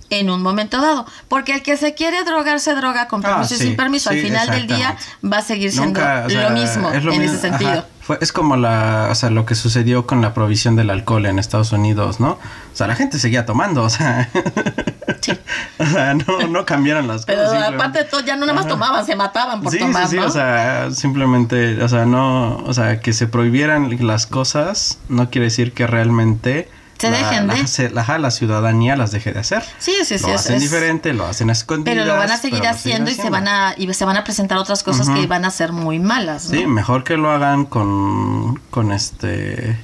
en 0.10 0.30
un 0.30 0.42
momento 0.42 0.82
dado. 0.82 1.06
Porque 1.28 1.54
el 1.54 1.64
que 1.64 1.78
se 1.78 1.94
quiere 1.94 2.24
drogar 2.24 2.60
se 2.60 2.76
droga 2.76 3.08
con 3.08 3.26
ah, 3.26 3.30
permiso 3.30 3.56
y 3.56 3.58
sin 3.58 3.76
permiso. 3.76 4.10
Al 4.10 4.20
final 4.20 4.50
del 4.50 4.68
día 4.68 4.98
va 5.24 5.38
a 5.38 5.42
seguir 5.42 5.72
siendo 5.72 6.00
lo 6.02 6.50
mismo 6.52 6.92
en 6.92 7.22
ese 7.22 7.38
sentido. 7.38 7.86
Fue, 8.02 8.18
es 8.22 8.32
como 8.32 8.56
la, 8.56 9.10
o 9.12 9.16
sea, 9.16 9.30
lo 9.30 9.46
que 9.46 9.54
sucedió 9.54 10.08
con 10.08 10.22
la 10.22 10.34
provisión 10.34 10.78
del 10.78 10.90
alcohol 10.92 11.26
en 11.26 11.40
Estados 11.40 11.74
Unidos, 11.74 12.22
¿no? 12.22 12.32
O 12.32 12.76
sea, 12.76 12.88
la 12.88 12.96
gente 12.96 13.20
seguía 13.20 13.46
tomando, 13.46 13.84
o 13.84 13.90
sea. 13.90 14.30
Sí. 15.22 15.32
o 15.80 15.86
sea, 15.86 16.14
no, 16.14 16.48
no 16.48 16.66
cambiaron 16.66 17.08
las 17.08 17.26
cosas. 17.26 17.50
Pero 17.50 17.76
aparte 17.76 18.00
de 18.00 18.06
todo, 18.06 18.22
ya 18.22 18.36
no 18.36 18.46
nada 18.46 18.54
más 18.54 18.68
tomaban, 18.68 19.06
se 19.06 19.16
mataban 19.16 19.62
por 19.62 19.76
tomar, 19.76 20.08
sí, 20.08 20.18
sí, 20.18 20.18
o 20.20 20.30
sea, 20.30 20.92
simplemente, 20.92 21.82
o 21.82 21.90
sea, 21.90 22.06
no, 22.06 22.58
o 22.58 22.74
sea, 22.74 23.00
que 23.00 23.14
se 23.14 23.26
prohibieran 23.28 23.98
las 24.06 24.28
cosas 24.28 25.00
no 25.10 25.30
quiere 25.30 25.46
decir 25.46 25.74
que 25.74 25.88
realmente 25.88 26.70
Se 27.00 27.10
dejen 27.12 27.48
de. 27.48 27.58
La, 27.58 27.68
se- 27.68 27.90
la, 27.90 28.18
la 28.18 28.32
ciudadanía 28.32 28.96
las 28.96 29.12
deje 29.12 29.32
de 29.32 29.40
hacer. 29.40 29.64
Sí, 29.78 29.94
sí, 30.04 30.18
sí. 30.18 30.26
lo 30.26 30.30
es- 30.34 30.42
hacen 30.42 30.56
es- 30.56 30.62
diferente, 30.62 31.14
lo 31.14 31.26
hacen 31.26 31.50
a 31.50 31.54
escondidas. 31.54 31.94
Pero 31.96 32.06
lo 32.06 32.18
van 32.18 32.32
a 32.32 32.38
seguir 32.38 32.66
haciendo 32.68 33.12
y 33.12 33.14
se 33.14 33.30
van 33.30 33.48
a 33.48 33.74
y 33.78 33.94
se 33.94 34.06
van 34.06 34.18
a 34.18 34.24
presentar 34.24 34.58
otras 34.58 34.84
cosas 34.84 35.10
que 35.10 35.28
van 35.28 35.46
a 35.46 35.52
ser 35.52 35.72
muy 35.72 36.00
malas. 36.00 36.46
¿no? 36.50 36.58
Sí, 36.58 36.66
mejor 36.66 37.04
que 37.04 37.18
lo 37.18 37.30
hagan 37.32 37.66
con, 37.66 38.56
con 38.72 38.92
este, 38.92 39.78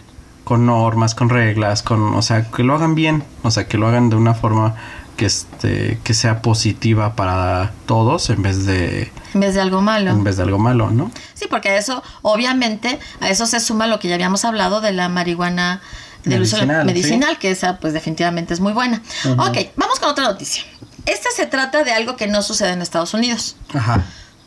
con 0.43 0.65
normas, 0.65 1.15
con 1.15 1.29
reglas, 1.29 1.83
con, 1.83 2.13
o 2.15 2.21
sea, 2.21 2.49
que 2.49 2.63
lo 2.63 2.75
hagan 2.75 2.95
bien, 2.95 3.23
o 3.43 3.51
sea, 3.51 3.67
que 3.67 3.77
lo 3.77 3.87
hagan 3.87 4.09
de 4.09 4.15
una 4.15 4.33
forma 4.33 4.75
que 5.15 5.27
este, 5.27 5.99
que 6.03 6.15
sea 6.15 6.41
positiva 6.41 7.15
para 7.15 7.71
todos 7.85 8.31
en 8.31 8.41
vez 8.41 8.65
de, 8.65 9.11
En 9.35 9.41
vez 9.41 9.53
de 9.53 9.61
algo 9.61 9.79
malo. 9.81 10.09
en 10.09 10.23
vez 10.23 10.37
de 10.37 10.43
algo 10.43 10.57
malo, 10.57 10.89
¿no? 10.89 11.11
Sí, 11.35 11.45
porque 11.47 11.69
a 11.69 11.77
eso, 11.77 12.01
obviamente, 12.23 12.99
a 13.21 13.29
eso 13.29 13.45
se 13.45 13.59
suma 13.59 13.85
lo 13.85 13.99
que 13.99 14.07
ya 14.07 14.15
habíamos 14.15 14.43
hablado 14.43 14.81
de 14.81 14.91
la 14.91 15.09
marihuana 15.09 15.81
del 16.23 16.41
uso 16.41 16.57
Medicinal, 16.57 16.85
medicinal, 16.85 17.37
que 17.39 17.51
esa 17.51 17.77
pues 17.77 17.93
definitivamente 17.93 18.53
es 18.53 18.59
muy 18.59 18.73
buena. 18.73 19.01
Ok, 19.37 19.57
vamos 19.75 19.99
con 19.99 20.09
otra 20.09 20.25
noticia. 20.25 20.63
Esta 21.05 21.29
se 21.35 21.45
trata 21.45 21.83
de 21.83 21.91
algo 21.91 22.15
que 22.15 22.27
no 22.27 22.41
sucede 22.41 22.71
en 22.71 22.81
Estados 22.81 23.13
Unidos. 23.13 23.55
Ajá. 23.73 24.03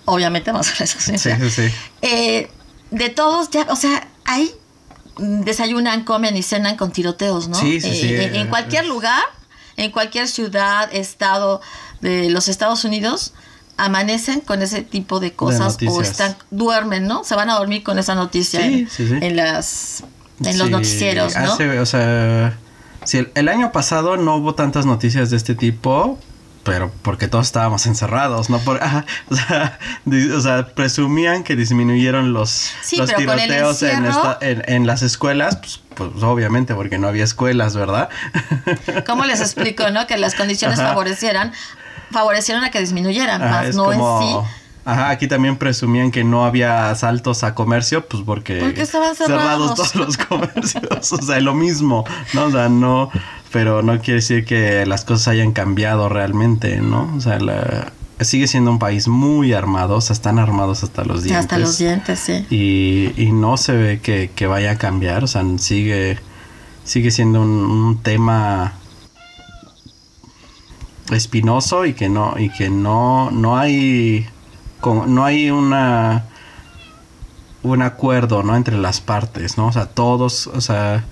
Obviamente, 0.07 0.51
vamos 0.53 0.69
a 0.69 0.73
ver 0.73 0.83
eso. 0.83 0.99
Sí, 1.01 1.19
sí, 1.19 1.31
sí. 1.51 1.75
Eh, 2.03 2.51
de 2.91 3.09
todos, 3.11 3.51
ya, 3.51 3.67
o 3.71 3.77
sea, 3.77 4.09
ahí 4.25 4.51
desayunan, 5.19 6.05
comen 6.05 6.37
y 6.37 6.43
cenan 6.43 6.77
con 6.77 6.93
tiroteos, 6.93 7.49
¿no? 7.49 7.59
Sí, 7.59 7.81
sí, 7.81 7.91
sí, 7.91 8.07
Eh, 8.09 8.25
en- 8.27 8.35
en 8.37 8.47
eh, 8.47 8.51
cualquier 8.51 8.87
lugar, 8.87 9.23
en 9.77 9.91
cualquier 9.91 10.29
ciudad, 10.29 10.89
estado 10.95 11.61
de 12.01 12.31
los 12.31 12.49
Estados 12.49 12.85
Unidos, 12.85 13.33
amanecen 13.79 14.41
con 14.41 14.63
ese 14.63 14.83
tipo 14.83 15.21
de 15.21 15.33
cosas 15.35 15.77
o 15.87 16.01
están 16.01 16.37
duermen, 16.51 17.07
¿no? 17.07 17.25
Se 17.25 17.35
van 17.35 17.51
a 17.51 17.55
dormir 17.55 17.83
con 17.83 17.99
esa 17.99 18.15
noticia 18.15 18.61
Sí, 18.61 18.67
en, 18.67 18.91
sí, 18.91 19.07
sí. 19.09 19.15
en 19.21 19.37
las 19.37 20.03
en 20.41 20.59
los 20.59 20.67
Sí, 20.67 20.73
noticieros, 20.73 21.37
¿no? 21.37 21.53
hace- 21.53 21.79
o 21.81 21.87
sea, 21.87 22.59
si 23.05 23.19
el, 23.19 23.33
el 23.35 23.49
año 23.49 23.73
pasado 23.73 24.17
no 24.17 24.37
hubo 24.37 24.55
tantas 24.55 24.85
noticias 24.87 25.31
de 25.31 25.37
este 25.37 25.55
tipo, 25.55 26.19
pero 26.65 26.91
porque 27.03 27.29
todos 27.29 27.47
estábamos 27.47 27.87
encerrados, 27.87 28.51
¿no? 28.51 28.59
Por, 28.59 28.83
ajá, 28.83 29.07
o, 29.31 29.37
sea, 29.37 29.79
di- 30.05 30.31
o 30.31 30.41
sea, 30.41 30.67
presumían 30.75 31.45
que 31.45 31.55
disminuyeron 31.57 32.33
los, 32.33 32.51
Sí, 32.83 32.97
los 32.97 33.15
tiroteos 33.15 33.83
en, 33.83 34.05
esta- 34.05 34.39
en, 34.41 34.63
en 34.67 34.87
las 34.87 35.03
escuelas, 35.03 35.57
pues, 35.57 35.81
pues 35.95 36.23
obviamente 36.25 36.75
porque 36.75 36.99
no 36.99 37.07
había 37.09 37.25
escuelas, 37.25 37.77
¿verdad? 37.77 38.09
¿Cómo 39.07 39.25
les 39.25 39.41
explico, 39.41 39.89
no? 39.91 40.07
Que 40.07 40.17
las 40.19 40.35
condiciones 40.35 40.79
Ajá. 40.81 40.89
favorecieran 40.89 41.53
favorecieron 42.11 42.63
a 42.65 42.71
que 42.71 42.79
disminuyeran, 42.81 43.43
Ajá, 43.43 43.63
más 43.63 43.75
no 43.75 43.93
en 43.93 43.99
sí. 44.45 44.49
Ajá, 44.87 45.11
aquí 45.11 45.27
también 45.27 45.57
presumían 45.57 46.13
que 46.13 46.23
no 46.23 46.45
había 46.45 46.91
asaltos 46.91 47.43
a 47.43 47.57
comercio, 47.57 48.07
pues 48.07 48.23
porque, 48.25 48.61
Porque 48.61 48.83
estaban 48.83 49.17
cerrados. 49.17 49.75
todos 49.75 49.97
los 49.97 50.17
comercios, 50.29 51.13
o 51.13 51.23
sea, 51.23 51.41
lo 51.41 51.55
mismo, 51.55 52.05
¿no? 52.35 52.45
O 52.45 52.51
sea, 52.53 52.69
no, 52.69 53.11
pero 53.51 53.83
no 53.83 53.99
quiere 54.01 54.21
decir 54.21 54.45
que 54.45 54.87
las 54.87 55.05
cosas 55.05 55.27
hayan 55.27 55.51
cambiado 55.51 56.09
realmente, 56.09 56.77
¿no? 56.81 57.13
O 57.17 57.21
sea, 57.21 57.41
la, 57.41 57.93
sigue 58.21 58.47
siendo 58.47 58.71
un 58.71 58.79
país 58.79 59.09
muy 59.09 59.55
armado, 59.55 59.97
o 59.97 60.01
sea, 60.01 60.15
están 60.15 60.39
armados 60.39 60.85
hasta 60.85 61.05
los 61.05 61.25
dientes. 61.25 61.45
Hasta 61.45 61.59
los 61.59 61.79
dientes, 61.79 62.21
sí. 62.21 62.47
Y, 62.49 63.13
y 63.21 63.33
no 63.33 63.57
se 63.57 63.73
ve 63.73 64.01
que, 64.01 64.31
que 64.37 64.47
vaya 64.47 64.71
a 64.71 64.79
cambiar, 64.79 65.25
o 65.25 65.27
sea, 65.27 65.43
sigue, 65.59 66.17
sigue 66.85 67.11
siendo 67.11 67.43
un, 67.43 67.49
un 67.49 68.03
tema 68.05 68.75
espinoso 71.11 71.87
y 71.87 71.95
que 71.95 72.09
no, 72.09 72.35
y 72.39 72.51
que 72.51 72.71
no, 72.71 73.33
no 73.33 73.59
hay, 73.59 74.29
como- 74.81 75.07
no 75.07 75.25
hay 75.25 75.51
una, 75.51 76.25
un 77.63 77.83
acuerdo, 77.83 78.43
¿no? 78.43 78.57
Entre 78.57 78.77
las 78.79 79.01
partes, 79.01 79.57
¿no? 79.59 79.67
O 79.69 79.73
sea, 79.73 79.87
todos, 79.87 80.47
o 80.49 80.61
sea, 80.61 81.05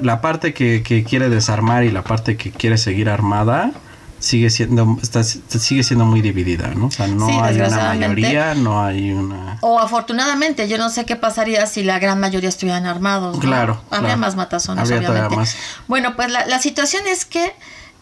la 0.00 0.20
parte 0.20 0.52
que, 0.54 0.82
que 0.82 1.04
quiere 1.04 1.28
desarmar 1.28 1.84
y 1.84 1.90
la 1.90 2.02
parte 2.02 2.36
que 2.36 2.50
quiere 2.50 2.76
seguir 2.78 3.08
armada 3.08 3.72
sigue 4.18 4.48
siendo, 4.50 4.96
está, 5.02 5.22
sigue 5.22 5.82
siendo 5.84 6.04
muy 6.06 6.22
dividida, 6.22 6.68
¿no? 6.74 6.86
O 6.86 6.90
sea, 6.90 7.06
no 7.06 7.26
Sí, 7.28 7.34
hay 7.40 7.60
una 7.60 7.94
mayoría, 7.94 8.54
no 8.54 8.82
hay 8.82 9.12
una... 9.12 9.58
O 9.60 9.78
afortunadamente, 9.78 10.66
yo 10.68 10.78
no 10.78 10.88
sé 10.90 11.04
qué 11.04 11.16
pasaría 11.16 11.66
si 11.66 11.82
la 11.84 11.98
gran 11.98 12.18
mayoría 12.18 12.48
estuvieran 12.48 12.86
armados. 12.86 13.36
¿no? 13.36 13.40
Claro, 13.42 13.80
Habría 13.90 14.00
claro. 14.08 14.20
más 14.20 14.34
matazones, 14.34 14.82
Habría 14.82 15.00
todavía 15.06 15.28
obviamente. 15.28 15.36
más. 15.52 15.56
Bueno, 15.86 16.16
pues 16.16 16.30
la, 16.30 16.46
la 16.46 16.58
situación 16.60 17.02
es 17.06 17.26
que 17.26 17.52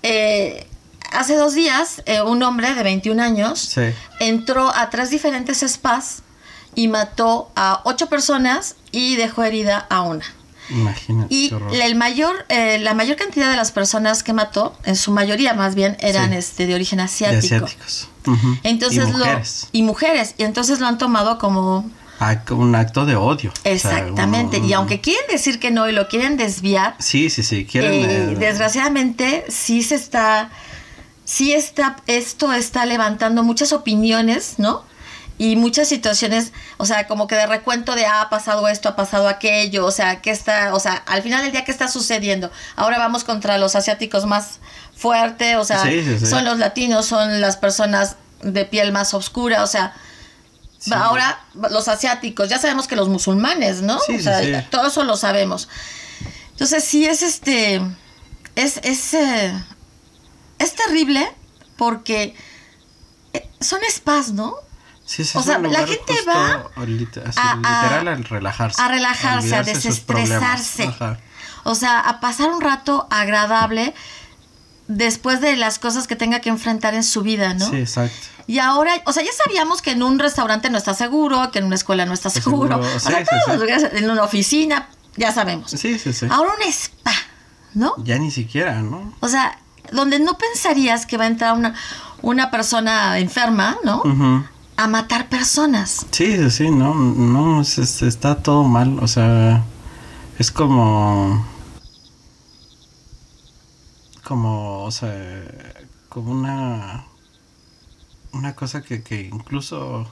eh, 0.04 0.66
hace 1.14 1.36
dos 1.36 1.54
días 1.54 2.02
eh, 2.06 2.20
un 2.22 2.42
hombre 2.42 2.74
de 2.74 2.82
21 2.82 3.22
años 3.22 3.58
Sí. 3.60 3.82
entró 4.20 4.74
a 4.74 4.90
tres 4.90 5.10
diferentes 5.10 5.60
spas 5.66 6.22
y 6.74 6.88
mató 6.88 7.50
a 7.56 7.80
ocho 7.84 8.08
personas 8.08 8.76
y 8.90 9.16
dejó 9.16 9.44
herida 9.44 9.86
a 9.90 10.02
una. 10.02 10.24
Imagínate. 10.70 11.34
Y 11.34 11.52
el 11.82 11.94
mayor, 11.94 12.46
eh, 12.48 12.78
la 12.78 12.94
mayor 12.94 13.16
cantidad 13.16 13.50
de 13.50 13.56
las 13.56 13.70
personas 13.70 14.22
que 14.22 14.32
mató, 14.32 14.76
en 14.84 14.96
su 14.96 15.12
mayoría 15.12 15.52
más 15.54 15.74
bien, 15.74 15.96
eran 16.00 16.30
Sí. 16.30 16.36
este, 16.38 16.66
de 16.66 16.74
origen 16.74 16.96
De 16.98 17.04
asiático. 17.04 17.56
asiáticos. 17.66 18.08
Ujú. 18.26 18.56
Entonces 18.62 18.96
y 18.96 19.00
lo- 19.12 19.18
mujeres. 19.18 19.68
y 19.72 19.82
mujeres. 19.82 20.34
Y 20.38 20.44
entonces 20.44 20.80
lo 20.80 20.86
han 20.86 20.96
tomado 20.98 21.38
como 21.38 21.90
un 22.50 22.74
acto 22.74 23.04
de 23.04 23.14
odio. 23.16 23.50
O 23.50 23.62
sea, 23.62 23.72
Exactamente. 23.72 24.56
Y 24.58 24.72
aunque 24.72 25.02
quieren 25.02 25.24
decir 25.30 25.60
que 25.60 25.70
no 25.70 25.86
y 25.88 25.92
lo 25.92 26.08
quieren 26.08 26.38
desviar, 26.38 26.96
Sí, 26.98 27.28
sí, 27.28 27.42
sí. 27.42 27.66
Quieren. 27.66 27.92
eh, 27.92 28.04
eh, 28.32 28.36
desgraciadamente 28.38 29.44
sí 29.50 29.82
se 29.82 29.96
está, 29.96 30.48
sí 31.24 31.52
está, 31.52 31.96
esto 32.06 32.52
está 32.52 32.86
levantando 32.86 33.42
muchas 33.42 33.72
opiniones, 33.72 34.54
¿no? 34.58 34.84
Y 35.36 35.56
muchas 35.56 35.88
situaciones, 35.88 36.52
o 36.76 36.86
sea, 36.86 37.08
como 37.08 37.26
que 37.26 37.34
de 37.34 37.46
recuento 37.46 37.96
de, 37.96 38.06
ah, 38.06 38.22
ha 38.22 38.30
pasado 38.30 38.68
esto, 38.68 38.88
ha 38.88 38.94
pasado 38.94 39.28
aquello, 39.28 39.84
o 39.84 39.90
sea, 39.90 40.22
¿qué 40.22 40.30
está, 40.30 40.72
o 40.74 40.78
sea, 40.78 40.94
al 41.06 41.22
final 41.22 41.42
del 41.42 41.50
día, 41.50 41.64
¿qué 41.64 41.72
está 41.72 41.88
sucediendo? 41.88 42.52
Ahora 42.76 42.98
vamos 42.98 43.24
contra 43.24 43.58
los 43.58 43.74
asiáticos 43.74 44.26
más 44.26 44.60
fuerte, 44.94 45.56
o 45.56 45.64
sea, 45.64 45.82
Sí, 45.82 46.04
sí, 46.04 46.18
sí. 46.20 46.26
son 46.26 46.44
los 46.44 46.58
latinos, 46.58 47.06
son 47.06 47.40
las 47.40 47.56
personas 47.56 48.16
de 48.42 48.64
piel 48.64 48.92
más 48.92 49.14
oscura, 49.14 49.62
o 49.62 49.66
sea. 49.66 49.94
Ahora, 50.92 51.40
los 51.70 51.88
asiáticos, 51.88 52.50
ya 52.50 52.58
sabemos 52.58 52.86
que 52.86 52.94
los 52.94 53.08
musulmanes, 53.08 53.80
¿no? 53.80 53.98
Sí, 54.00 54.16
o 54.16 54.20
sea, 54.20 54.68
todo 54.68 54.88
eso 54.88 55.02
lo 55.02 55.16
sabemos. 55.16 55.68
Entonces, 56.50 56.84
sí 56.84 57.06
es 57.06 57.22
este. 57.22 57.80
Es, 58.54 58.78
es, 58.82 59.14
eh, 59.14 59.54
es 60.58 60.74
terrible 60.74 61.30
porque 61.76 62.34
eh, 63.32 63.48
son 63.60 63.80
spas, 63.90 64.32
¿no? 64.32 64.54
Sí, 65.04 65.22
sí, 65.24 65.36
o 65.36 65.42
sea, 65.42 65.58
la 65.58 65.86
gente 65.86 66.14
va 66.26 66.52
a 66.52 66.70
así, 67.28 67.38
a- 67.38 67.50
a- 67.52 67.56
literal 67.56 68.08
a 68.08 68.14
relajarse. 68.14 68.80
A 68.80 68.88
relajarse, 68.88 69.54
a 69.54 69.62
problemas. 69.62 69.66
desestresarse. 69.82 70.94
O 71.64 71.74
sea, 71.74 72.00
a 72.00 72.20
pasar 72.20 72.50
un 72.50 72.60
rato 72.60 73.06
agradable 73.10 73.94
después 74.88 75.40
de 75.40 75.56
las 75.56 75.78
cosas 75.78 76.06
que 76.06 76.16
tenga 76.16 76.40
que 76.40 76.48
enfrentar 76.50 76.94
en 76.94 77.04
su 77.04 77.22
vida, 77.22 77.54
¿no? 77.54 77.68
Sí, 77.68 77.76
exacto. 77.76 78.16
Y 78.46 78.58
ahora, 78.58 78.92
o 79.06 79.12
sea, 79.12 79.22
ya 79.22 79.32
sabíamos 79.32 79.80
que 79.80 79.92
en 79.92 80.02
un 80.02 80.18
restaurante 80.18 80.68
no 80.68 80.76
está 80.76 80.92
seguro, 80.94 81.50
que 81.50 81.58
en 81.60 81.64
una 81.66 81.74
escuela 81.74 82.04
no 82.04 82.12
está 82.12 82.28
seguro, 82.30 82.78
o 82.78 83.00
sea, 83.00 83.18
sí, 83.18 83.24
todos 83.28 83.42
sí. 83.44 83.50
los 83.52 83.60
lugares, 83.60 83.90
en 83.94 84.10
una 84.10 84.22
oficina, 84.22 84.88
ya 85.16 85.32
sabemos. 85.32 85.70
Sí, 85.70 85.98
sí, 85.98 86.12
sí. 86.12 86.26
Ahora 86.30 86.52
un 86.54 86.62
spa, 86.70 87.12
¿no? 87.72 87.94
Ya 87.98 88.18
ni 88.18 88.30
siquiera, 88.30 88.82
¿no? 88.82 89.14
O 89.20 89.28
sea, 89.28 89.58
donde 89.94 90.18
no 90.20 90.36
pensarías 90.36 91.06
que 91.06 91.16
va 91.16 91.24
a 91.24 91.28
entrar 91.28 91.54
una, 91.54 91.74
una 92.22 92.50
persona 92.50 93.18
enferma, 93.18 93.76
¿no? 93.84 94.02
A 94.76 94.88
matar 94.88 95.28
personas. 95.28 96.06
Sí, 96.10 96.50
sí, 96.50 96.70
no, 96.70 96.94
no, 96.94 97.60
es- 97.62 97.78
es- 97.78 98.02
está 98.02 98.42
todo 98.42 98.64
mal, 98.64 98.98
o 99.00 99.06
sea, 99.06 99.62
es 100.38 100.50
como, 100.50 101.46
como, 104.24 104.82
o 104.84 104.90
sea, 104.90 105.14
como 106.08 106.32
una, 106.32 107.04
una 108.32 108.54
cosa 108.56 108.82
que, 108.82 109.02
que 109.02 109.22
incluso, 109.22 110.08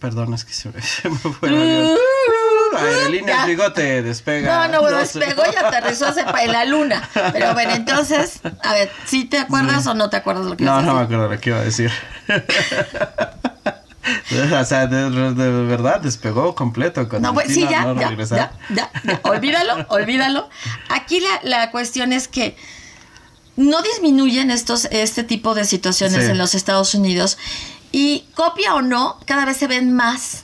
perdón, 0.00 0.34
es 0.34 0.44
que 0.44 0.52
se 0.52 0.70
me, 0.70 0.82
se 0.82 1.08
me 1.08 1.16
fue. 1.16 1.48
Aerolíneas. 2.76 3.46
Bigote 3.46 4.02
despega. 4.02 4.66
No, 4.68 4.72
no, 4.74 4.80
bueno, 4.82 4.98
despegó 4.98 5.42
y 5.52 5.56
aterrizó 5.56 6.06
en 6.40 6.52
la 6.52 6.64
luna. 6.64 7.08
Pero 7.32 7.54
bueno, 7.54 7.72
entonces, 7.72 8.40
a 8.62 8.72
ver, 8.74 8.90
¿sí 9.06 9.24
te 9.24 9.38
acuerdas 9.38 9.84
Sí. 9.84 9.88
o 9.90 9.94
no 9.94 10.10
te 10.10 10.16
acuerdas 10.16 10.46
lo 10.46 10.56
que 10.56 10.64
No, 10.64 10.82
no 10.82 10.94
me 10.94 11.00
acuerdo 11.02 11.28
lo 11.28 11.40
que 11.40 11.50
iba 11.50 11.58
a 11.58 11.64
decir. 11.64 11.90
o 14.60 14.64
sea, 14.64 14.86
de, 14.86 15.10
de 15.10 15.50
verdad 15.66 16.00
despegó 16.00 16.54
completo 16.54 17.08
con 17.08 17.22
No, 17.22 17.32
pues 17.34 17.52
sí, 17.52 17.66
ya, 17.68 17.82
no 17.84 17.94
ya, 18.00 18.14
ya, 18.14 18.24
ya, 18.24 18.52
ya. 18.70 19.20
Olvídalo, 19.22 19.86
olvídalo. 19.88 20.48
Aquí 20.88 21.20
la, 21.20 21.40
la 21.42 21.70
cuestión 21.70 22.12
es 22.12 22.28
que 22.28 22.56
no 23.56 23.80
disminuyen 23.82 24.50
estos, 24.50 24.86
este 24.86 25.22
tipo 25.24 25.54
de 25.54 25.64
situaciones 25.64 26.24
Sí. 26.24 26.30
en 26.30 26.38
los 26.38 26.54
Estados 26.54 26.94
Unidos. 26.94 27.38
Y 27.92 28.26
copia 28.34 28.74
o 28.74 28.82
no, 28.82 29.18
cada 29.24 29.44
vez 29.44 29.56
se 29.56 29.68
ven 29.68 29.92
más 29.92 30.42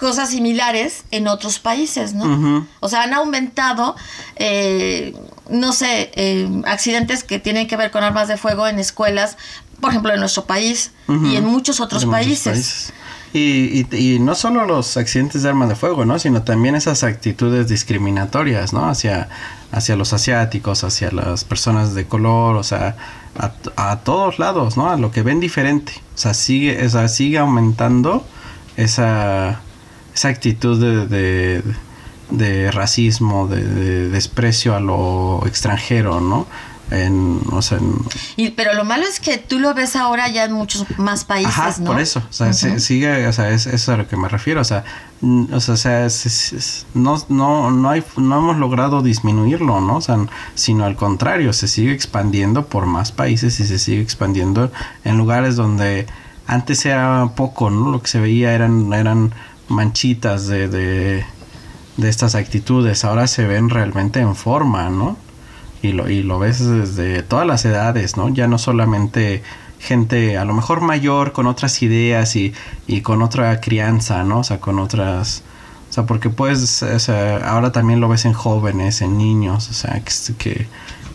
cosas 0.00 0.30
similares 0.30 1.04
en 1.10 1.28
otros 1.28 1.58
países, 1.58 2.14
¿no? 2.14 2.66
O 2.80 2.88
sea, 2.88 3.02
han 3.02 3.12
aumentado, 3.12 3.94
eh, 4.36 5.14
no 5.50 5.72
sé, 5.72 6.10
eh, 6.14 6.48
accidentes 6.64 7.22
que 7.22 7.38
tienen 7.38 7.68
que 7.68 7.76
ver 7.76 7.90
con 7.90 8.02
armas 8.02 8.26
de 8.26 8.38
fuego 8.38 8.66
en 8.66 8.78
escuelas, 8.78 9.36
por 9.78 9.90
ejemplo, 9.90 10.12
en 10.12 10.20
nuestro 10.20 10.46
país 10.46 10.92
y 11.06 11.36
en 11.36 11.44
muchos 11.44 11.80
otros 11.80 12.06
muchos 12.06 12.18
países. 12.18 12.92
Y, 13.32 13.86
y, 13.92 13.96
y, 13.96 14.18
no 14.18 14.34
solo 14.34 14.66
los 14.66 14.96
accidentes 14.96 15.44
de 15.44 15.50
armas 15.50 15.68
de 15.68 15.76
fuego, 15.76 16.04
¿no? 16.04 16.18
Sino 16.18 16.42
también 16.42 16.74
esas 16.74 17.04
actitudes 17.04 17.68
discriminatorias, 17.68 18.72
¿no? 18.72 18.88
Hacia, 18.88 19.28
hacia 19.70 19.94
los 19.94 20.12
asiáticos, 20.12 20.82
hacia 20.82 21.12
las 21.12 21.44
personas 21.44 21.94
de 21.94 22.06
color, 22.06 22.56
o 22.56 22.64
sea, 22.64 22.96
a, 23.38 23.52
a 23.76 24.00
todos 24.00 24.40
lados, 24.40 24.76
¿no? 24.76 24.90
A 24.90 24.96
lo 24.96 25.12
que 25.12 25.22
ven 25.22 25.38
diferente. 25.38 25.92
O 26.14 26.18
sea, 26.18 26.34
sigue, 26.34 26.84
o 26.84 26.88
sea, 26.88 27.06
sigue 27.06 27.38
aumentando 27.38 28.24
esa, 28.76 29.60
esa 30.20 30.28
actitud 30.28 30.78
de, 30.78 31.06
de, 31.06 31.62
de 32.28 32.70
racismo, 32.70 33.48
de, 33.48 33.64
de, 33.64 34.08
desprecio 34.10 34.76
a 34.76 34.80
lo 34.80 35.46
extranjero, 35.46 36.20
¿no? 36.20 36.46
En, 36.90 37.40
o 37.50 37.62
sea, 37.62 37.78
en... 37.78 37.94
Y, 38.36 38.50
pero 38.50 38.74
lo 38.74 38.84
malo 38.84 39.04
es 39.04 39.18
que 39.18 39.38
tú 39.38 39.58
lo 39.58 39.72
ves 39.72 39.96
ahora 39.96 40.28
ya 40.28 40.44
en 40.44 40.52
muchos 40.52 40.84
más 40.98 41.24
países, 41.24 41.56
Ajá, 41.56 41.74
¿no? 41.78 41.92
por 41.92 42.00
eso, 42.00 42.22
o 42.28 42.32
sea, 42.32 42.48
uh 42.48 42.50
-huh. 42.50 42.78
sigue, 42.80 43.26
o 43.28 43.32
sea, 43.32 43.48
es, 43.48 43.64
es, 43.66 43.88
a 43.88 43.96
lo 43.96 44.08
que 44.08 44.18
me 44.18 44.28
refiero, 44.28 44.60
o 44.60 44.64
sea, 44.64 44.84
o 45.22 45.60
sea, 45.60 45.74
o 45.74 45.76
sea 45.78 46.04
es, 46.04 46.26
es, 46.26 46.86
no, 46.92 47.16
no, 47.30 47.70
no, 47.70 47.88
hay, 47.88 48.04
no 48.18 48.38
hemos 48.40 48.58
logrado 48.58 49.00
disminuirlo, 49.00 49.80
¿no? 49.80 49.96
O 49.96 50.00
sea, 50.02 50.18
sino 50.54 50.84
al 50.84 50.96
contrario, 50.96 51.54
se 51.54 51.66
sigue 51.66 51.92
expandiendo 51.92 52.66
por 52.66 52.84
más 52.84 53.10
países 53.10 53.58
y 53.60 53.66
se 53.66 53.78
sigue 53.78 54.02
expandiendo 54.02 54.70
en 55.02 55.16
lugares 55.16 55.56
donde 55.56 56.06
antes 56.46 56.84
era 56.84 57.30
poco, 57.36 57.70
¿no? 57.70 57.90
Lo 57.90 58.02
que 58.02 58.08
se 58.08 58.20
veía 58.20 58.52
eran, 58.52 58.92
eran 58.92 59.32
manchitas 59.70 60.46
de, 60.46 60.68
de, 60.68 61.24
de 61.96 62.08
estas 62.08 62.34
actitudes, 62.34 63.04
ahora 63.04 63.26
se 63.26 63.46
ven 63.46 63.70
realmente 63.70 64.20
en 64.20 64.36
forma, 64.36 64.90
¿no? 64.90 65.16
y 65.82 65.92
lo, 65.92 66.08
y 66.08 66.22
lo 66.22 66.38
ves 66.38 66.58
desde 66.58 67.22
todas 67.22 67.46
las 67.46 67.64
edades, 67.64 68.16
¿no? 68.16 68.28
Ya 68.28 68.46
no 68.46 68.58
solamente 68.58 69.42
gente 69.78 70.36
a 70.36 70.44
lo 70.44 70.52
mejor 70.52 70.82
mayor 70.82 71.32
con 71.32 71.46
otras 71.46 71.82
ideas 71.82 72.36
y, 72.36 72.52
y 72.86 73.00
con 73.00 73.22
otra 73.22 73.60
crianza, 73.60 74.22
¿no? 74.24 74.40
O 74.40 74.44
sea, 74.44 74.60
con 74.60 74.78
otras... 74.78 75.42
O 75.88 75.92
sea, 75.92 76.06
porque 76.06 76.30
pues, 76.30 76.82
o 76.82 76.98
sea, 77.00 77.38
ahora 77.38 77.72
también 77.72 77.98
lo 77.98 78.08
ves 78.08 78.24
en 78.24 78.32
jóvenes, 78.32 79.00
en 79.00 79.18
niños, 79.18 79.70
o 79.70 79.72
sea, 79.72 80.00
que, 80.04 80.34
que, 80.38 80.66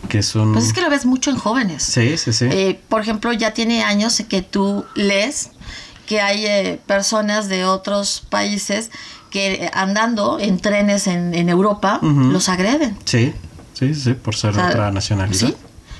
que 0.08 0.22
son... 0.22 0.52
Pues 0.52 0.66
es 0.66 0.72
que 0.74 0.82
lo 0.82 0.90
ves 0.90 1.06
mucho 1.06 1.30
en 1.30 1.38
jóvenes. 1.38 1.82
Sí, 1.82 2.18
sí, 2.18 2.32
sí. 2.32 2.46
Eh, 2.50 2.78
por 2.88 3.00
ejemplo, 3.00 3.32
ya 3.32 3.54
tiene 3.54 3.84
años 3.84 4.22
que 4.28 4.42
tú 4.42 4.84
lees 4.94 5.50
que 6.06 6.20
hay 6.20 6.46
eh, 6.46 6.80
personas 6.86 7.48
de 7.48 7.64
otros 7.64 8.22
países 8.30 8.90
que 9.30 9.68
andando 9.74 10.38
en 10.38 10.58
trenes 10.60 11.06
en, 11.06 11.34
en 11.34 11.48
Europa 11.48 11.98
uh 12.00 12.06
-huh. 12.06 12.32
los 12.32 12.48
agreden. 12.48 12.96
Sí. 13.04 13.34
Sí, 13.74 13.94
sí, 13.94 14.14
por 14.14 14.34
ser 14.34 14.52
o 14.52 14.54
sea, 14.54 14.68
otra 14.68 14.90
nacionalidad. 14.90 15.48
Sí. 15.48 15.54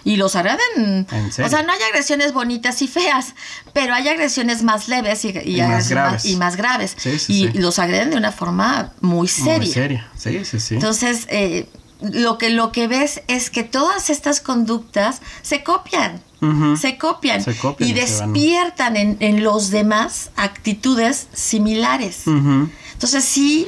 Y 0.04 0.16
los 0.16 0.34
agreden. 0.36 1.06
O 1.12 1.48
sea, 1.48 1.62
no 1.62 1.72
hay 1.72 1.82
agresiones 1.90 2.32
bonitas 2.32 2.80
y 2.80 2.88
feas, 2.88 3.34
pero 3.74 3.92
hay 3.92 4.08
agresiones 4.08 4.62
más 4.62 4.88
leves 4.88 5.24
y, 5.26 5.28
y, 5.44 5.60
y 5.60 5.62
más 5.62 5.88
graves. 5.90 6.12
Más, 6.12 6.24
y 6.24 6.36
más 6.36 6.56
graves. 6.56 6.94
Sí, 6.96 7.18
sí, 7.18 7.32
y 7.32 7.48
sí. 7.48 7.58
los 7.58 7.78
agreden 7.78 8.10
de 8.12 8.16
una 8.16 8.32
forma 8.32 8.92
muy 9.00 9.28
seria. 9.28 9.58
Muy 9.58 9.66
seria, 9.66 10.08
sí, 10.16 10.44
sí, 10.44 10.58
sí. 10.60 10.74
Entonces, 10.76 11.26
eh, 11.28 11.68
lo, 12.00 12.38
que, 12.38 12.48
lo 12.50 12.70
que 12.72 12.88
ves 12.88 13.20
es 13.26 13.50
que 13.50 13.62
todas 13.64 14.08
estas 14.08 14.40
conductas 14.40 15.20
se 15.42 15.62
copian. 15.62 16.22
Uh 16.40 16.46
-huh. 16.46 16.76
Se, 16.76 16.98
copian 16.98 17.42
se 17.42 17.56
copian 17.56 17.88
y 17.88 17.92
despiertan 17.94 18.96
en, 18.96 19.16
en, 19.20 19.42
los 19.42 19.70
demás 19.70 20.30
actitudes 20.36 21.28
similares. 21.32 22.26
Uh 22.26 22.30
-huh. 22.32 22.70
Entonces, 22.92 23.24
sí, 23.24 23.66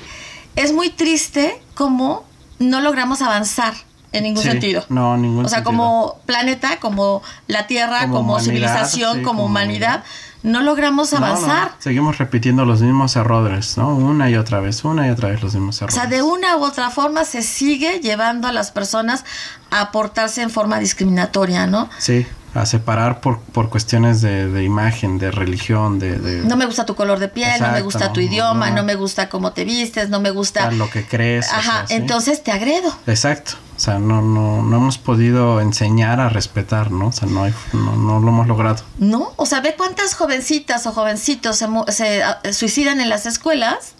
es 0.57 0.73
muy 0.73 0.91
triste 0.91 1.61
cómo 1.75 2.25
no 2.59 2.81
logramos 2.81 3.23
avanzar 3.23 3.75
en 4.13 4.25
ningún 4.25 4.43
sí, 4.43 4.51
sentido. 4.51 4.85
No, 4.89 5.17
ningún 5.17 5.45
O 5.45 5.49
sea, 5.49 5.59
sentido. 5.59 5.71
como 5.77 6.21
planeta, 6.27 6.81
como 6.81 7.23
la 7.47 7.67
Tierra, 7.67 8.01
como, 8.03 8.15
Como 8.19 8.41
civilización, 8.41 9.19
sí, 9.19 9.23
como, 9.23 9.43
como 9.43 9.45
humanidad, 9.45 10.05
no 10.43 10.63
logramos 10.63 11.13
No, 11.13 11.21
no, 11.21 11.27
avanzar. 11.27 11.73
Seguimos 11.79 12.19
repitiendo 12.19 12.65
los 12.65 12.81
mismos 12.81 13.17
errores, 13.17 13.77
¿no? 13.77 13.95
Una 13.95 14.31
y 14.31 14.37
otra 14.37 14.61
vez, 14.61 14.85
una 14.85 15.07
y 15.07 15.11
otra 15.11 15.29
vez 15.31 15.43
los 15.43 15.55
mismos 15.55 15.81
O 15.81 15.85
errores. 15.85 15.95
sea, 15.95 16.07
de 16.07 16.23
una 16.23 16.57
u 16.57 16.65
otra 16.65 16.91
forma 16.91 17.25
se 17.25 17.43
sigue 17.43 18.01
llevando 18.01 18.49
a 18.49 18.53
las 18.53 18.71
personas 18.71 19.25
a 19.71 19.91
portarse 19.91 20.43
en 20.43 20.51
forma 20.51 20.79
discriminatoria, 20.79 21.67
¿no? 21.67 21.89
Sí, 21.99 22.27
a 22.55 22.67
separar 22.67 23.21
por, 23.21 23.41
por 23.41 23.69
cuestiones 23.69 24.21
de, 24.21 24.49
de 24.49 24.65
imagen, 24.65 25.19
de 25.19 25.31
religión, 25.31 25.99
de, 25.99 26.19
de... 26.19 26.43
No 26.43 26.57
me 26.57 26.67
gusta 26.67 26.87
tu 26.87 26.95
color 26.95 27.19
de 27.19 27.29
piel, 27.29 27.61
no 27.61 27.73
me 27.73 27.83
gusta 27.83 28.13
tu 28.13 28.21
idioma, 28.21 28.71
no. 28.71 28.77
no 28.77 28.83
me 28.85 28.95
gusta 28.95 29.29
cómo 29.29 29.53
te 29.53 29.65
vistes, 29.65 30.09
no 30.09 30.21
me 30.21 30.31
gusta... 30.31 30.71
lo 30.71 30.91
que 30.91 31.07
crees. 31.07 31.47
o 31.53 31.55
Ajá, 31.55 31.63
sea, 31.63 31.87
sí. 31.87 31.95
entonces 31.95 32.43
te 32.43 32.51
agredo. 32.51 32.93
Exacto. 33.07 33.53
O 33.77 33.81
sea, 33.81 33.99
no, 34.01 34.23
no, 34.23 34.63
no 34.63 34.77
hemos 34.77 34.99
podido 34.99 35.61
enseñar 35.61 36.19
a 36.21 36.29
respetar, 36.29 36.91
¿no? 36.91 37.09
O 37.09 37.13
sea, 37.13 37.29
no, 37.29 37.45
hay, 37.45 37.55
no, 37.73 37.95
no 37.95 38.19
lo 38.19 38.29
hemos 38.29 38.49
logrado. 38.49 38.83
No, 38.99 39.33
o 39.37 39.47
sea, 39.47 39.61
ve 39.61 39.75
cuántas 39.77 40.15
jovencitas 40.15 40.85
o 40.87 40.93
jovencitos 40.93 41.57
se, 41.57 41.69
se, 41.93 42.23
ah, 42.25 42.41
suicidan 42.51 43.01
en 43.01 43.09
las 43.09 43.27
escuelas 43.27 43.95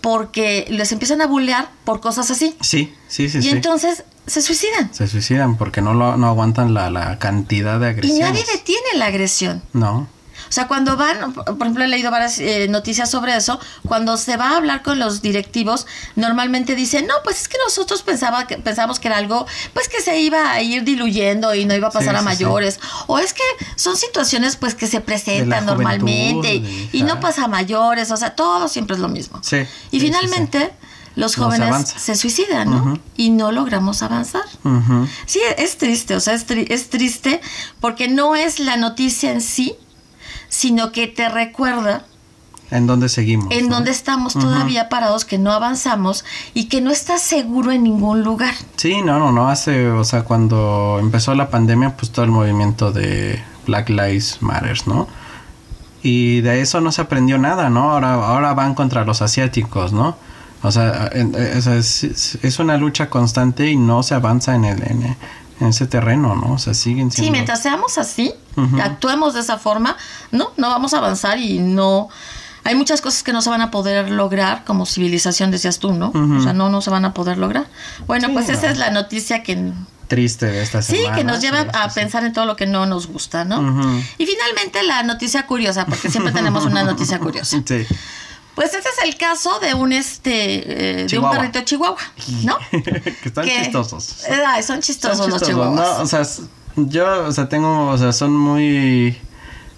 porque 0.00 0.66
les 0.70 0.92
empiezan 0.92 1.20
a 1.22 1.26
bullear 1.26 1.68
por 1.84 2.00
cosas 2.00 2.30
así. 2.30 2.56
Sí, 2.60 2.94
sí, 3.08 3.28
sí, 3.28 3.38
y 3.38 3.42
sí. 3.42 3.48
entonces 3.50 4.04
se 4.30 4.40
suicidan. 4.42 4.92
Se 4.94 5.06
suicidan 5.08 5.56
porque 5.56 5.82
no, 5.82 5.92
lo, 5.94 6.16
no 6.16 6.28
aguantan 6.28 6.72
la, 6.74 6.88
la 6.90 7.18
cantidad 7.18 7.78
de 7.80 7.86
Y 7.86 7.90
agresiones. 7.90 8.30
nadie 8.30 8.44
detiene 8.52 8.88
la 8.96 9.06
agresión. 9.06 9.62
No. 9.72 10.08
O 10.48 10.52
sea, 10.52 10.66
cuando 10.66 10.96
van, 10.96 11.32
por 11.32 11.54
ejemplo, 11.60 11.84
he 11.84 11.86
leído 11.86 12.10
varias 12.10 12.40
eh, 12.40 12.66
noticias 12.68 13.08
sobre 13.08 13.36
eso, 13.36 13.60
cuando 13.86 14.16
se 14.16 14.36
va 14.36 14.50
a 14.50 14.56
hablar 14.56 14.82
con 14.82 14.98
los 14.98 15.22
directivos, 15.22 15.86
normalmente 16.16 16.74
dicen, 16.74 17.06
no, 17.06 17.14
pues 17.22 17.42
es 17.42 17.48
que 17.48 17.56
nosotros 17.64 18.02
pensaba 18.02 18.48
que, 18.48 18.56
pensábamos 18.58 18.98
que 18.98 19.06
era 19.06 19.18
algo, 19.18 19.46
pues 19.74 19.88
que 19.88 20.00
se 20.00 20.18
iba 20.20 20.50
a 20.50 20.60
ir 20.60 20.82
diluyendo 20.82 21.54
y 21.54 21.66
no 21.66 21.74
iba 21.76 21.88
a 21.88 21.90
pasar 21.92 22.14
Sí, 22.14 22.16
a 22.16 22.18
sí, 22.20 22.24
mayores. 22.24 22.80
O 23.06 23.20
es 23.20 23.32
que 23.32 23.44
son 23.76 23.96
situaciones 23.96 24.56
pues 24.56 24.74
que 24.74 24.88
se 24.88 25.00
presentan 25.00 25.66
normalmente 25.66 26.54
y, 26.54 26.88
y- 26.92 26.98
y 26.98 27.02
no 27.04 27.20
pasa 27.20 27.44
a 27.44 27.48
mayores, 27.48 28.10
o 28.10 28.16
sea, 28.16 28.34
todo 28.34 28.66
siempre 28.66 28.96
es 28.96 29.00
lo 29.00 29.08
mismo. 29.08 29.38
Sí. 29.44 29.58
Y 29.92 30.00
finalmente 30.00 30.72
los 31.16 31.36
No 31.38 31.50
se 31.50 31.58
jóvenes 31.58 31.88
se 31.88 32.14
suicidan, 32.14 32.70
¿no? 32.70 32.98
Y 33.16 33.30
no 33.30 33.52
logramos 33.52 34.02
avanzar. 34.02 34.42
sí. 35.26 35.40
Es 35.58 35.76
triste, 35.78 36.14
o 36.14 36.20
sea, 36.20 36.34
es, 36.34 36.46
tri- 36.48 36.66
es 36.70 36.88
triste 36.90 37.40
porque 37.80 38.08
no 38.08 38.34
es 38.36 38.58
la 38.60 38.76
noticia 38.76 39.32
en 39.32 39.40
sí, 39.40 39.74
sino 40.48 40.92
que 40.92 41.06
te 41.06 41.28
recuerda 41.28 42.04
¿En 42.70 42.86
dónde 42.86 43.08
seguimos? 43.08 43.48
en 43.50 43.68
no? 43.68 43.74
dónde 43.76 43.90
estamos 43.90 44.34
todavía 44.34 44.88
parados, 44.88 45.24
que 45.24 45.38
no 45.38 45.50
avanzamos 45.52 46.24
y 46.54 46.66
que 46.66 46.80
no 46.80 46.92
estás 46.92 47.20
seguro 47.20 47.72
en 47.72 47.82
ningún 47.82 48.22
lugar. 48.22 48.54
Sí, 48.76 49.02
no, 49.02 49.18
no, 49.18 49.32
no. 49.32 49.48
Hace, 49.48 49.88
o 49.90 50.04
sea, 50.04 50.22
cuando 50.22 50.98
empezó 51.00 51.34
la 51.34 51.50
pandemia, 51.50 51.96
pues 51.96 52.12
todo 52.12 52.24
el 52.24 52.30
movimiento 52.30 52.92
de 52.92 53.42
Black 53.66 53.88
Lives 53.88 54.38
Matters, 54.40 54.86
¿no? 54.86 55.08
Y 56.02 56.40
de 56.42 56.60
eso 56.60 56.80
no 56.80 56.92
se 56.92 57.02
aprendió 57.02 57.38
nada, 57.38 57.68
¿no? 57.70 57.90
Ahora, 57.90 58.14
ahora 58.14 58.54
van 58.54 58.74
contra 58.76 59.04
los 59.04 59.20
asiáticos, 59.20 59.92
¿no? 59.92 60.16
O 60.62 60.70
sea, 60.70 61.10
eh, 61.12 61.60
es, 62.42 62.58
una 62.58 62.76
lucha 62.76 63.08
constante 63.08 63.70
y 63.70 63.76
no 63.76 64.02
se 64.02 64.14
avanza 64.14 64.54
en, 64.54 64.64
el, 64.64 64.82
en, 64.82 65.16
en 65.60 65.66
ese 65.66 65.86
terreno, 65.86 66.34
¿no? 66.36 66.52
O 66.54 66.58
sea, 66.58 66.74
siguen 66.74 67.10
siendo... 67.10 67.26
Sí, 67.26 67.30
mientras 67.30 67.62
seamos 67.62 67.96
así, 67.98 68.34
Ujú. 68.56 68.80
actuemos 68.80 69.34
de 69.34 69.40
esa 69.40 69.58
forma, 69.58 69.96
no, 70.32 70.50
no 70.56 70.68
vamos 70.68 70.92
a 70.94 70.98
avanzar 70.98 71.38
y 71.38 71.58
no... 71.58 72.08
Hay 72.62 72.74
muchas 72.74 73.00
cosas 73.00 73.22
que 73.22 73.32
no 73.32 73.40
se 73.40 73.48
van 73.48 73.62
a 73.62 73.70
poder 73.70 74.10
lograr 74.10 74.64
como 74.66 74.84
civilización, 74.84 75.50
decías 75.50 75.78
tú, 75.78 75.92
¿no? 75.92 76.08
O 76.10 76.42
sea, 76.42 76.52
no, 76.52 76.68
no 76.68 76.82
se 76.82 76.90
van 76.90 77.06
a 77.06 77.14
poder 77.14 77.38
lograr. 77.38 77.66
Bueno, 78.06 78.28
Sí, 78.28 78.34
pues 78.34 78.50
esa 78.50 78.70
es 78.70 78.76
la 78.76 78.90
noticia 78.90 79.42
que 79.42 79.72
Triste 80.08 80.44
de 80.46 80.62
esta 80.62 80.82
Sí, 80.82 80.96
semana. 80.96 81.16
que 81.16 81.24
nos 81.24 81.40
lleva 81.40 81.62
sí, 81.62 81.68
a 81.72 81.84
sí, 81.84 81.94
sí. 81.94 82.00
pensar 82.00 82.24
en 82.24 82.32
todo 82.34 82.44
lo 82.44 82.56
que 82.56 82.66
no 82.66 82.84
nos 82.84 83.06
gusta, 83.06 83.44
¿no? 83.46 83.56
Y 84.18 84.26
finalmente 84.26 84.82
la 84.82 85.02
noticia 85.04 85.46
curiosa, 85.46 85.86
porque 85.86 86.10
siempre 86.10 86.32
tenemos 86.32 86.66
una 86.66 86.82
noticia 86.82 87.18
curiosa. 87.18 87.62
Sí. 87.66 87.86
Pues 88.60 88.74
este 88.74 88.90
es 88.90 89.04
el 89.08 89.16
caso 89.16 89.58
de 89.58 89.72
un 89.72 89.90
este 89.90 91.00
eh, 91.02 91.06
de 91.06 91.18
un 91.18 91.30
perrito 91.30 91.62
chihuahua, 91.62 91.96
¿no? 92.44 92.58
que 92.70 93.10
están 93.24 93.46
Que- 93.46 93.62
chistosos. 93.62 94.24
Eh, 94.28 94.62
son 94.62 94.80
chistosos 94.82 95.16
Son 95.16 95.30
los 95.30 95.40
chistosos, 95.40 95.48
chihuahuas. 95.48 95.98
¿no? 95.98 96.02
O 96.02 96.06
sea, 96.06 96.22
yo, 96.76 97.24
o 97.24 97.32
sea, 97.32 97.48
tengo, 97.48 97.88
o 97.88 97.96
sea, 97.96 98.12
son 98.12 98.36
muy, 98.36 99.18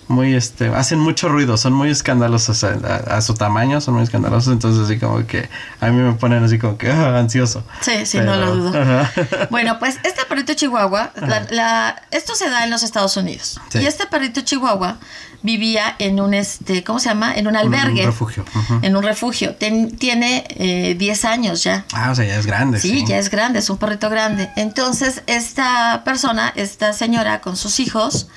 muy, 0.08 0.34
este, 0.34 0.68
hacen 0.68 0.98
mucho 0.98 1.28
ruido, 1.28 1.56
son 1.56 1.72
muy 1.72 1.88
escandalosos, 1.90 2.64
a, 2.64 2.70
a 3.16 3.20
su 3.22 3.34
tamaño 3.34 3.80
son 3.80 3.94
muy 3.94 4.02
escandalosos, 4.02 4.52
entonces 4.52 4.84
así 4.84 4.98
como 4.98 5.26
que 5.26 5.48
a 5.80 5.88
mí 5.88 5.96
me 5.96 6.12
ponen 6.14 6.44
así 6.44 6.58
como 6.58 6.76
que 6.76 6.90
ah, 6.90 7.18
ansioso. 7.18 7.64
Sí, 7.80 8.04
sí, 8.04 8.18
no 8.18 8.36
lo 8.36 8.54
dudo. 8.54 8.72
Bueno, 9.50 9.78
pues 9.78 9.96
este 10.04 10.24
perrito 10.28 10.54
chihuahua, 10.54 11.12
la- 11.16 11.46
la- 11.50 12.02
esto 12.10 12.34
se 12.34 12.50
da 12.50 12.64
en 12.64 12.70
los 12.70 12.82
Estados 12.82 13.16
Unidos. 13.16 13.60
Sí. 13.70 13.78
Y 13.78 13.86
este 13.86 14.06
perrito 14.06 14.40
chihuahua 14.42 14.98
vivía 15.44 15.96
en 15.98 16.20
un, 16.20 16.34
este, 16.34 16.84
¿cómo 16.84 17.00
se 17.00 17.08
llama? 17.08 17.34
En 17.34 17.46
un 17.48 17.56
albergue. 17.56 18.00
Un 18.02 18.06
refugio. 18.06 18.44
En 18.82 18.96
un 18.96 19.02
refugio. 19.02 19.54
Ten- 19.56 19.96
tiene 19.96 20.44
eh, 20.50 20.94
10 20.96 21.24
años 21.24 21.64
ya. 21.64 21.84
Ah, 21.92 22.10
o 22.10 22.14
sea, 22.14 22.24
ya 22.24 22.36
es 22.38 22.46
grande. 22.46 22.78
Sí, 22.78 23.04
ya 23.06 23.18
es 23.18 23.28
grande, 23.30 23.58
es 23.58 23.68
un 23.70 23.78
perrito 23.78 24.08
grande. 24.10 24.50
Entonces, 24.56 25.22
esta 25.26 26.02
persona, 26.04 26.52
esta 26.54 26.92
señora 26.92 27.40
con 27.40 27.56
sus 27.56 27.80
hijos, 27.80 28.28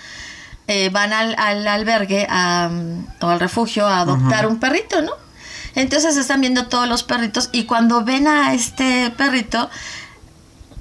eh, 0.68 0.90
van 0.90 1.14
al, 1.14 1.36
al 1.38 1.68
albergue 1.68 2.26
a, 2.30 2.70
o 3.22 3.28
al 3.28 3.40
refugio 3.40 3.88
a 3.88 4.00
adoptar 4.02 4.48
un 4.48 4.60
perrito, 4.60 5.02
¿no? 5.02 5.12
Entonces 5.76 6.16
están 6.18 6.42
viendo 6.42 6.68
todos 6.68 6.88
los 6.88 7.04
perritos 7.04 7.50
y 7.52 7.66
cuando 7.66 8.04
ven 8.04 8.28
a 8.28 8.54
este 8.54 9.12
perrito, 9.18 9.70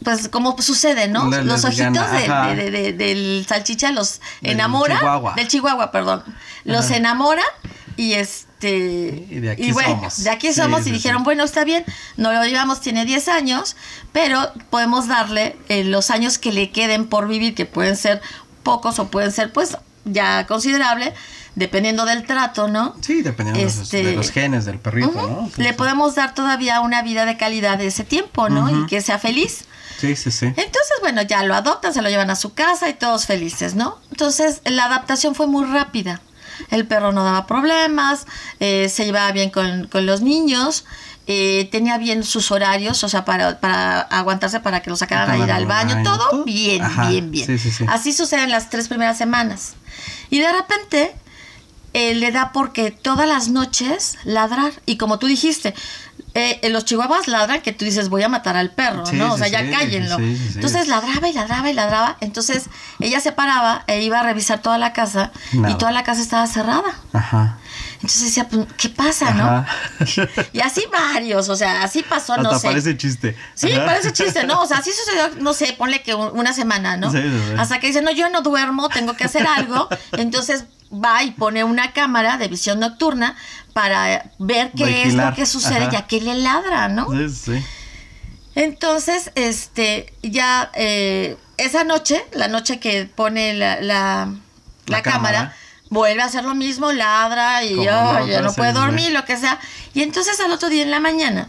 pues 0.05 0.29
como 0.29 0.61
sucede, 0.61 1.09
¿no? 1.09 1.25
Los 1.43 1.65
ojitos 1.65 2.11
de- 2.13 2.27
ajá. 2.27 2.55
de- 2.55 2.71
de- 2.71 2.93
del 2.93 3.45
salchicha 3.49 3.91
los 3.91 4.21
Del 4.43 4.53
enamora. 4.53 4.99
chihuahua. 4.99 5.35
Del 5.35 5.49
chihuahua, 5.49 5.91
perdón. 5.91 6.23
Los 6.65 6.87
Ajá. 6.87 6.97
enamora 6.97 7.43
y 7.97 8.13
este 8.15 9.27
Y 9.31 9.41
de 9.41 9.51
aquí 9.53 9.73
bueno, 9.73 9.91
somos. 9.97 10.25
de 10.25 10.31
aquí 10.31 10.53
somos 10.53 10.83
sí, 10.85 10.91
y 10.91 10.93
sí. 10.93 10.97
dijeron, 10.99 11.23
bueno, 11.25 11.45
está 11.45 11.65
bien, 11.65 11.85
no 12.17 12.33
lo 12.33 12.45
llevamos, 12.45 12.81
tiene 12.81 13.05
10 13.05 13.29
años, 13.29 13.77
pero 14.13 14.53
podemos 14.71 15.09
darle 15.09 15.57
eh, 15.69 15.85
los 15.85 16.11
años 16.11 16.39
que 16.39 16.53
le 16.53 16.71
queden 16.71 17.07
por 17.07 17.27
vivir, 17.29 17.55
que 17.55 17.67
pueden 17.67 17.97
ser 17.97 18.21
pocos 18.65 18.99
o 18.99 19.07
pueden 19.09 19.31
ser 19.31 19.53
pues 19.53 19.77
ya 20.05 20.47
considerable, 20.49 21.15
dependiendo 21.55 22.05
del 22.05 22.27
trato, 22.27 22.67
¿no? 22.67 22.97
Sí, 23.01 23.23
dependiendo 23.23 23.59
de 23.61 23.65
los- 23.67 23.77
Este, 23.79 24.03
de 24.03 24.17
los 24.17 24.31
genes 24.33 24.65
del 24.65 24.79
perrito. 24.81 25.13
¿no? 25.13 25.49
Sí, 25.55 25.63
Le 25.63 25.69
sí. 25.71 25.75
podemos 25.77 26.17
dar 26.17 26.35
todavía 26.35 26.81
una 26.81 27.03
vida 27.03 27.25
de 27.25 27.37
calidad 27.37 27.79
de 27.79 27.87
ese 27.87 28.03
tiempo, 28.05 28.49
¿no? 28.49 28.69
Y 28.71 28.87
que 28.87 29.01
sea 29.01 29.19
feliz. 29.21 29.65
Sí, 30.01 30.17
sí, 30.17 30.31
sí. 30.33 30.47
Entonces, 30.47 30.93
bueno, 31.01 31.23
ya 31.23 31.45
lo 31.45 31.55
adoptan, 31.55 31.95
se 31.95 32.03
lo 32.03 32.09
llevan 32.11 32.29
a 32.29 32.37
su 32.37 32.53
casa 32.53 32.89
y 32.89 32.95
todos 32.95 33.27
felices, 33.27 33.75
¿no? 33.77 33.99
Entonces, 34.11 34.61
la 34.65 34.87
adaptación 34.87 35.35
fue 35.37 35.47
muy 35.47 35.65
rápida. 35.67 36.21
El 36.71 36.87
perro 36.87 37.13
no 37.13 37.25
daba 37.25 37.47
problemas, 37.47 38.27
eh, 38.61 38.89
se 38.89 39.05
llevaba 39.05 39.33
bien 39.33 39.51
con, 39.51 39.87
con 39.89 40.07
los 40.07 40.21
niños, 40.21 40.85
eh, 41.27 41.69
tenía 41.73 41.97
bien 41.99 42.23
sus 42.23 42.51
horarios, 42.51 43.03
o 43.03 43.09
sea, 43.09 43.25
para, 43.25 43.59
para 43.61 44.01
aguantarse 44.01 44.61
para 44.61 44.83
que 44.83 44.91
lo 44.91 44.97
sacaran 44.97 45.31
a 45.31 45.39
ir 45.45 45.51
al 45.51 45.67
baño, 45.67 46.03
todo 46.03 46.31
¿todo? 46.31 46.45
bien, 46.45 46.83
Ajá, 46.83 47.09
bien, 47.09 47.31
bien. 47.31 47.47
sí, 47.47 47.59
sí, 47.59 47.71
sí. 47.71 47.85
Así 47.89 48.13
sucede 48.13 48.43
en 48.43 48.51
las 48.51 48.69
tres 48.69 48.89
primeras 48.89 49.17
semanas. 49.17 49.75
Y 50.31 50.41
de 50.41 50.53
repente 50.53 51.15
eh, 51.95 52.15
le 52.15 52.31
da 52.33 52.53
porque 52.53 52.91
todas 52.91 53.27
las 53.27 53.49
noches 53.49 54.19
ladrar. 54.25 54.73
Y 54.85 54.97
como 54.97 55.19
tú 55.19 55.27
dijiste, 55.27 55.75
eh, 56.35 56.59
eh, 56.63 56.69
los 56.71 56.85
chihuahuas 56.85 57.29
ladran 57.29 57.61
que 57.63 57.73
tú 57.73 57.85
dices 57.85 58.09
voy 58.09 58.23
a 58.25 58.29
matar 58.29 58.57
al 58.57 58.71
perro, 58.71 59.07
Sí, 59.07 59.17
¿no? 59.17 59.35
O 59.35 59.39
sea, 59.39 59.49
ya 59.49 59.61
sí, 59.61 59.71
cállenlo. 59.71 60.17
Entonces 60.19 60.89
ladraba 60.89 61.29
y 61.29 61.33
ladraba 61.33 61.71
y 61.71 61.73
ladraba. 61.75 62.17
Entonces 62.21 62.65
ella 63.01 63.21
se 63.21 63.33
paraba 63.33 63.85
e 63.87 64.03
iba 64.03 64.21
a 64.21 64.23
revisar 64.25 64.61
toda 64.61 64.77
la 64.79 64.93
casa 64.93 65.31
y 65.53 65.75
toda 65.75 65.93
la 65.93 66.03
casa 66.05 66.21
estaba 66.23 66.47
cerrada. 66.47 66.83
Ajá. 67.13 67.59
Entonces 67.95 68.25
decía, 68.25 68.49
pues, 68.49 68.67
¿qué 68.77 68.89
pasa, 68.91 69.33
no? 69.33 69.45
Ajá. 69.45 69.67
Y 70.53 70.61
así 70.61 70.85
varios, 70.93 71.49
o 71.49 71.57
sea, 71.57 71.83
así 71.85 72.03
pasó, 72.03 72.37
no 72.37 72.59
sé. 72.59 72.67
parece 72.69 72.97
chiste. 72.99 73.35
Sí, 73.55 73.73
Ajá. 73.73 73.87
parece 73.87 74.13
chiste, 74.13 74.45
¿no? 74.45 74.61
O 74.61 74.67
sea, 74.67 74.79
así 74.79 74.91
sucedió, 75.05 75.41
no 75.41 75.55
sé, 75.55 75.75
ponle 75.79 76.03
que 76.03 76.15
un- 76.15 76.37
una 76.39 76.53
semana, 76.53 76.97
¿no? 76.97 77.11
Sí, 77.11 77.19
sí, 77.23 77.29
sí. 77.49 77.55
Hasta 77.59 77.81
que 77.81 77.87
dice, 77.87 78.03
no, 78.03 78.11
yo 78.11 78.29
no 78.29 78.43
duermo, 78.43 78.89
tengo 78.91 79.15
que 79.15 79.25
hacer 79.25 79.47
algo. 79.47 79.89
Entonces 80.13 80.65
va 80.93 81.23
y 81.25 81.31
pone 81.33 81.65
una 81.65 81.93
cámara 81.93 82.37
de 82.39 82.49
visión 82.49 82.81
nocturna 82.81 83.37
para 83.73 84.31
ver 84.39 84.73
qué 84.77 85.03
es 85.05 85.15
lo 85.15 85.35
que 85.35 85.47
sucede 85.47 85.85
Ajá. 85.85 85.91
y 85.93 85.97
a 85.97 86.07
qué 86.07 86.21
le 86.21 86.35
ladra, 86.35 86.89
¿no? 86.89 87.09
Sí, 87.11 87.29
sí. 87.31 87.65
Entonces, 88.55 89.33
este, 89.35 90.13
ya 90.23 90.71
eh, 90.75 91.37
esa 91.57 91.83
noche, 91.85 92.25
la 92.33 92.47
noche 92.49 92.79
que 92.79 93.07
pone 93.07 93.55
la, 93.55 93.81
la, 93.81 94.27
La 94.87 94.99
la 94.99 95.03
cámara, 95.03 95.39
cámara. 95.39 95.57
vuelve 95.91 96.23
a 96.23 96.27
hacer 96.27 96.45
lo 96.45 96.55
mismo, 96.55 96.93
ladra 96.93 97.65
y 97.65 97.75
Como 97.75 97.91
"Ay, 97.91 98.15
loco, 98.19 98.27
ya 98.29 98.41
no 98.43 98.51
sí, 98.51 98.57
puede 98.57 98.73
sí. 98.73 98.79
dormir, 98.79 99.11
lo 99.13 99.25
que 99.25 99.37
sea. 99.37 99.59
Y 99.93 100.03
entonces 100.03 100.39
al 100.41 100.53
otro 100.53 100.69
día 100.69 100.83
en 100.85 100.91
la 100.93 101.01
mañana 101.01 101.49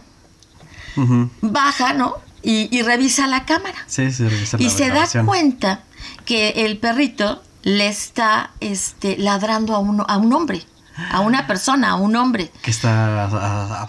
baja, 1.42 1.92
¿no? 1.92 2.14
Y, 2.42 2.68
y 2.76 2.82
revisa 2.82 3.26
la 3.26 3.44
cámara. 3.44 3.76
Sí, 3.86 4.10
sí, 4.10 4.26
revisa 4.26 4.56
Y 4.60 4.70
se 4.70 4.88
da 4.88 5.06
cuenta 5.24 5.80
que 6.24 6.64
el 6.64 6.78
perrito 6.78 7.42
le 7.66 7.88
está 7.88 8.50
este, 8.60 9.18
ladrando 9.18 9.74
a, 9.74 9.80
uno, 9.80 10.06
a 10.08 10.18
un 10.18 10.32
hombre, 10.32 10.64
a 11.10 11.18
una 11.18 11.48
persona, 11.48 11.90
a 11.90 11.94
un 11.96 12.14
hombre. 12.14 12.52
Que 12.62 12.70
está 12.70 13.28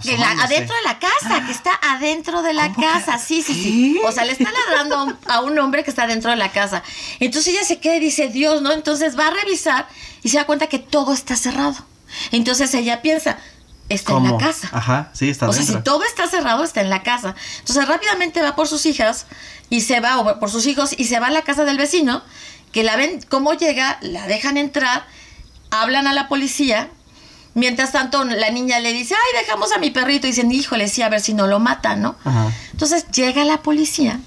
Que 0.01 0.17
la- 0.17 0.31
adentro 0.31 0.75
de 0.75 0.81
la 0.83 0.97
casa, 0.97 1.45
que 1.45 1.51
está 1.51 1.79
adentro 1.83 2.41
de 2.41 2.53
la 2.53 2.73
casa, 2.73 3.19
sí, 3.19 3.43
sí, 3.43 3.53
sí. 3.53 3.99
O 4.03 4.11
sea, 4.11 4.25
le 4.25 4.31
está 4.31 4.49
ladrando 4.51 5.19
a 5.27 5.41
un, 5.41 5.59
hombre 5.59 5.83
que 5.83 5.91
está 5.91 6.07
dentro 6.07 6.31
de 6.31 6.37
la 6.37 6.51
casa. 6.51 6.81
Entonces 7.19 7.53
ella 7.53 7.63
se 7.63 7.77
queda 7.77 7.97
y 7.97 7.99
dice, 7.99 8.29
Dios, 8.29 8.63
¿no? 8.63 8.71
Entonces 8.71 9.15
va 9.15 9.27
a 9.27 9.31
revisar 9.31 9.87
y 10.23 10.29
se 10.29 10.37
da 10.37 10.45
cuenta 10.47 10.65
que 10.65 10.79
todo 10.79 11.13
está 11.13 11.35
cerrado. 11.35 11.75
Entonces 12.31 12.73
ella 12.73 13.03
piensa, 13.03 13.37
está 13.89 14.17
en 14.17 14.31
la 14.31 14.37
casa. 14.39 14.69
Ajá, 14.71 15.11
sí, 15.13 15.29
está 15.29 15.47
O 15.47 15.53
sea, 15.53 15.61
si 15.61 15.75
todo 15.83 16.03
está 16.03 16.25
cerrado, 16.27 16.63
está 16.63 16.81
en 16.81 16.89
la 16.89 17.03
casa. 17.03 17.35
Entonces 17.59 17.87
rápidamente 17.87 18.41
va 18.41 18.55
por 18.55 18.67
sus 18.67 18.87
hijas 18.87 19.27
y 19.69 19.81
se 19.81 19.99
va, 19.99 20.17
o 20.17 20.39
por 20.39 20.49
sus 20.49 20.65
hijos, 20.65 20.95
y 20.97 21.03
se 21.03 21.19
va 21.19 21.27
a 21.27 21.31
la 21.31 21.43
casa 21.43 21.63
del 21.63 21.77
vecino, 21.77 22.23
que 22.71 22.83
la 22.83 22.95
ven 22.95 23.19
cómo 23.29 23.53
llega, 23.53 23.97
la 24.01 24.27
dejan 24.27 24.57
entrar, 24.57 25.05
hablan 25.71 26.07
a 26.07 26.13
la 26.13 26.27
policía. 26.27 26.89
Mientras 27.53 27.91
tanto, 27.91 28.23
la 28.23 28.51
niña 28.51 28.79
le 28.79 28.93
dice, 28.93 29.15
ay, 29.15 29.41
dejamos 29.41 29.71
a 29.71 29.79
mi 29.79 29.89
perrito. 29.89 30.27
Y 30.27 30.29
dicen, 30.29 30.51
híjole, 30.51 30.87
sí, 30.87 31.01
a 31.01 31.09
ver 31.09 31.21
si 31.21 31.33
no 31.33 31.47
lo 31.47 31.59
matan, 31.59 32.01
¿no? 32.01 32.15
Ajá. 32.23 32.51
Entonces 32.71 33.07
llega 33.11 33.43
la 33.45 33.63
policía, 33.63 34.19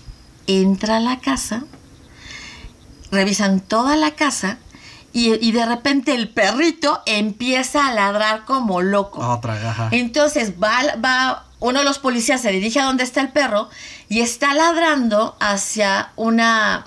entra 0.49 0.97
a 0.97 1.01
la 1.01 1.21
casa, 1.21 1.63
revisan 3.13 3.61
toda 3.61 3.95
la 3.95 4.13
casa 4.13 4.59
y, 5.13 5.35
y 5.47 5.53
de 5.53 5.65
repente 5.65 6.15
el 6.15 6.29
perrito 6.29 7.03
empieza 7.07 7.87
a 7.87 7.95
ladrar 7.95 8.45
como 8.45 8.83
loco. 8.83 9.21
Otra, 9.21 9.55
ajá. 9.71 9.89
Entonces 9.93 10.55
va, 10.61 10.81
va, 10.97 11.47
uno 11.61 11.81
de 11.81 11.85
los 11.85 12.01
policías 12.01 12.41
se 12.41 12.51
dirige 12.51 12.81
a 12.81 12.85
donde 12.85 13.05
está 13.05 13.21
el 13.21 13.31
perro 13.31 13.69
y 14.09 14.21
está 14.21 14.55
ladrando 14.55 15.37
hacia 15.39 16.11
una... 16.17 16.87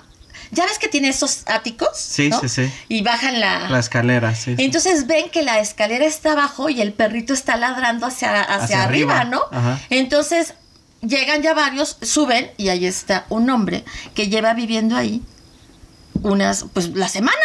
¿Ya 0.54 0.64
ves 0.64 0.78
que 0.78 0.88
tiene 0.88 1.08
esos 1.08 1.42
áticos? 1.46 1.90
Sí, 1.94 2.28
¿no? 2.28 2.40
sí, 2.40 2.48
sí. 2.48 2.72
Y 2.88 3.02
bajan 3.02 3.40
la... 3.40 3.68
La 3.68 3.78
escalera, 3.78 4.34
sí. 4.34 4.56
sí. 4.56 4.64
Entonces 4.64 5.06
ven 5.06 5.30
que 5.30 5.42
la 5.42 5.58
escalera 5.60 6.04
está 6.06 6.32
abajo 6.32 6.68
y 6.68 6.80
el 6.80 6.92
perrito 6.92 7.34
está 7.34 7.56
ladrando 7.56 8.06
hacia, 8.06 8.40
hacia, 8.40 8.64
Hacia 8.64 8.82
arriba, 8.84 9.20
arriba. 9.20 9.38
¿no? 9.50 9.58
Ajá. 9.58 9.80
Entonces 9.90 10.54
llegan 11.00 11.42
ya 11.42 11.54
varios, 11.54 11.98
suben 12.02 12.50
y 12.56 12.68
ahí 12.68 12.86
está 12.86 13.26
un 13.28 13.50
hombre 13.50 13.84
que 14.14 14.28
lleva 14.28 14.54
viviendo 14.54 14.96
ahí 14.96 15.22
unas, 16.22 16.66
pues 16.72 16.90
la 16.94 17.08
semana, 17.08 17.36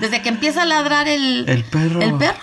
desde 0.00 0.22
que 0.22 0.28
empieza 0.28 0.62
a 0.62 0.66
ladrar 0.66 1.08
el, 1.08 1.48
El 1.48 1.64
perro. 1.64 2.00
El 2.00 2.14
perro. 2.14 2.38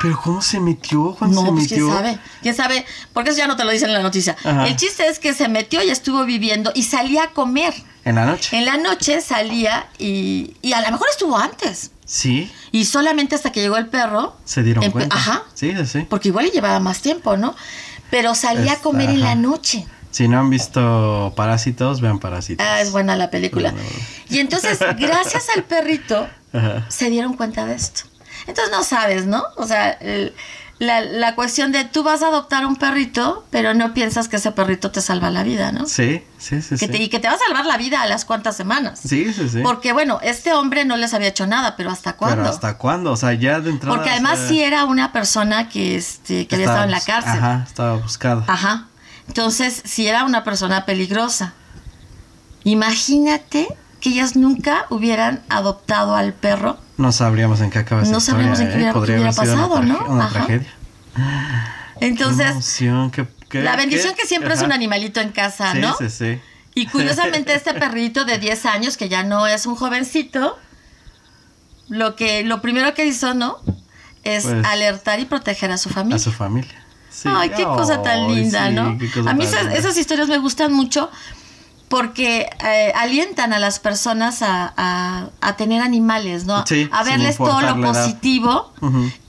Pero 0.00 0.20
¿cómo 0.22 0.40
se 0.42 0.60
metió? 0.60 1.14
¿Cuándo 1.18 1.40
No, 1.42 1.46
se 1.48 1.52
pues 1.52 1.62
metió? 1.70 1.86
quién 1.86 1.96
sabe, 1.96 2.18
quién 2.42 2.54
sabe, 2.54 2.86
porque 3.12 3.30
eso 3.30 3.38
ya 3.38 3.46
no 3.48 3.56
te 3.56 3.64
lo 3.64 3.70
dicen 3.72 3.88
en 3.88 3.94
la 3.94 4.02
noticia. 4.02 4.36
Ajá. 4.44 4.66
El 4.68 4.76
chiste 4.76 5.06
es 5.08 5.18
que 5.18 5.34
se 5.34 5.48
metió 5.48 5.82
y 5.82 5.90
estuvo 5.90 6.24
viviendo 6.24 6.70
y 6.74 6.84
salía 6.84 7.24
a 7.24 7.30
comer. 7.30 7.74
En 8.04 8.14
la 8.14 8.24
noche. 8.24 8.56
En 8.56 8.64
la 8.64 8.76
noche 8.76 9.20
salía 9.20 9.88
y, 9.98 10.54
y 10.62 10.72
a 10.72 10.80
lo 10.82 10.90
mejor 10.92 11.08
estuvo 11.10 11.36
antes. 11.36 11.90
Sí, 12.06 12.50
Y 12.72 12.86
solamente 12.86 13.34
hasta 13.34 13.52
que 13.52 13.60
llegó 13.60 13.76
el 13.76 13.88
perro. 13.88 14.34
se 14.44 14.62
dieron 14.62 14.90
cuenta. 14.90 15.14
Ajá. 15.14 15.42
Sí, 15.54 15.74
sí. 15.86 16.06
Porque 16.08 16.28
igual 16.28 16.46
le 16.46 16.50
llevaba 16.52 16.80
más 16.80 17.00
tiempo, 17.02 17.36
¿no? 17.36 17.54
Pero 18.10 18.34
salía 18.34 18.72
a 18.74 18.76
comer 18.76 19.10
en 19.10 19.20
la 19.20 19.34
noche. 19.34 19.86
Si 20.10 20.26
no 20.26 20.40
han 20.40 20.48
visto 20.48 21.34
Parásitos, 21.36 22.00
vean 22.00 22.18
Parásitos. 22.18 22.64
Ah, 22.66 22.80
es 22.80 22.92
buena 22.92 23.14
la 23.14 23.28
película. 23.30 23.74
Y 24.30 24.38
entonces, 24.38 24.78
gracias 24.98 25.48
al 25.54 25.64
perrito, 25.64 26.26
Ajá. 26.54 26.86
se 26.88 27.10
dieron 27.10 27.34
cuenta 27.34 27.66
de 27.66 27.74
esto. 27.74 28.07
Entonces 28.48 28.72
no 28.72 28.82
sabes, 28.82 29.26
¿no? 29.26 29.44
O 29.56 29.66
sea, 29.66 29.90
el- 29.92 30.34
la, 30.80 31.00
la 31.00 31.34
cuestión 31.34 31.72
de 31.72 31.84
tú 31.84 32.04
vas 32.04 32.22
a 32.22 32.28
adoptar 32.28 32.64
un 32.64 32.76
perrito, 32.76 33.44
pero 33.50 33.74
no 33.74 33.94
piensas 33.94 34.28
que 34.28 34.36
ese 34.36 34.52
perrito 34.52 34.92
te 34.92 35.00
salva 35.00 35.28
la 35.28 35.42
vida, 35.42 35.72
¿no? 35.72 35.86
Sí, 35.86 36.22
sí, 36.38 36.62
sí. 36.62 36.76
Que 36.76 36.86
sí. 36.86 37.02
y 37.02 37.08
que 37.08 37.18
te 37.18 37.26
va 37.26 37.34
a 37.34 37.38
salvar 37.38 37.66
la 37.66 37.76
vida 37.76 38.00
a 38.00 38.06
las 38.06 38.24
cuantas 38.24 38.56
semanas. 38.56 39.00
Sí, 39.04 39.32
sí, 39.32 39.48
sí. 39.48 39.58
Porque 39.64 39.92
bueno, 39.92 40.20
este 40.22 40.52
hombre 40.54 40.84
no 40.84 40.96
les 40.96 41.14
había 41.14 41.28
hecho 41.28 41.48
nada, 41.48 41.74
pero 41.76 41.90
¿hasta 41.90 42.12
cuándo? 42.12 42.36
Pero 42.42 42.48
¿hasta 42.50 42.78
cuándo? 42.78 43.10
O 43.10 43.16
sea, 43.16 43.32
ya 43.32 43.58
de 43.60 43.70
entrada. 43.70 43.96
Porque 43.96 44.10
además 44.10 44.38
sea, 44.38 44.48
sí 44.48 44.62
era 44.62 44.84
una 44.84 45.10
persona 45.12 45.68
que, 45.68 45.96
este, 45.96 46.46
que 46.46 46.54
había 46.54 46.66
estado 46.66 46.84
en 46.84 46.92
la 46.92 47.00
cárcel. 47.00 47.32
Ajá, 47.32 47.64
estaba 47.66 47.94
buscada. 47.96 48.44
Ajá. 48.46 48.86
Entonces, 49.26 49.82
si 49.84 50.06
era 50.06 50.24
una 50.24 50.44
persona 50.44 50.86
peligrosa. 50.86 51.54
Imagínate 52.64 53.66
que 54.00 54.10
ellas 54.10 54.36
nunca 54.36 54.86
hubieran 54.90 55.42
adoptado 55.48 56.14
al 56.14 56.32
perro. 56.34 56.78
No 56.98 57.12
sabríamos 57.12 57.60
en 57.60 57.70
qué 57.70 57.78
acaba 57.78 58.02
No 58.02 58.06
historia, 58.18 58.26
sabríamos 58.26 58.60
en 58.60 58.66
qué 58.66 58.72
¿eh? 58.72 58.76
hubiera- 58.76 58.92
Podría 58.92 59.16
qué 59.16 59.22
haber 59.22 59.34
sido 59.34 59.44
pasado, 59.54 59.74
una, 59.76 59.86
¿no? 59.86 59.96
traje- 59.98 60.10
una 60.10 60.24
Ajá. 60.24 60.32
tragedia. 60.34 60.74
Qué 61.98 62.06
Entonces, 62.06 62.46
emoción, 62.50 63.10
qué- 63.10 63.26
qué- 63.48 63.62
la 63.62 63.74
bendición 63.74 64.14
qué- 64.14 64.22
que 64.22 64.28
siempre 64.28 64.54
es 64.54 64.62
un 64.62 64.70
animalito 64.72 65.20
en 65.20 65.30
casa, 65.30 65.72
Sí, 65.72 65.80
¿no? 65.80 65.96
sí, 65.96 66.10
sí. 66.10 66.40
Y 66.74 66.86
curiosamente 66.86 67.54
este 67.54 67.72
perrito 67.74 68.24
de 68.24 68.38
10 68.38 68.66
años, 68.66 68.96
que 68.96 69.08
ya 69.08 69.24
no 69.24 69.46
es 69.48 69.66
un 69.66 69.74
jovencito, 69.74 70.56
lo 71.88 72.14
que 72.16 72.44
lo 72.44 72.60
primero 72.60 72.94
que 72.94 73.06
hizo, 73.06 73.34
¿no? 73.34 73.58
Es 74.22 74.44
Pues, 74.44 74.64
alertar 74.66 75.18
y 75.20 75.24
proteger 75.24 75.70
a 75.72 75.78
su 75.78 75.88
familia. 75.88 76.16
A 76.16 76.18
su 76.20 76.30
familia. 76.32 76.84
Sí. 77.10 77.28
Ay, 77.32 77.50
qué 77.50 77.64
cosa 77.64 78.00
tan 78.02 78.32
linda, 78.34 78.68
sí, 78.68 78.74
¿no? 78.74 78.96
qué 78.98 79.28
A 79.28 79.34
mí 79.34 79.44
esas 79.44 79.96
historias 79.96 80.28
me 80.28 80.38
gustan 80.38 80.72
mucho 80.72 81.10
porque 81.88 82.48
eh, 82.64 82.92
alientan 82.94 83.52
a 83.52 83.58
las 83.58 83.78
personas 83.78 84.42
a, 84.42 84.72
a- 84.76 85.28
a 85.40 85.56
tener 85.56 85.80
animales, 85.82 86.44
¿no? 86.44 86.64
Sí, 86.66 86.88
a 86.92 87.02
verles 87.02 87.36
todo 87.38 87.60
lo 87.62 87.80
positivo 87.80 88.72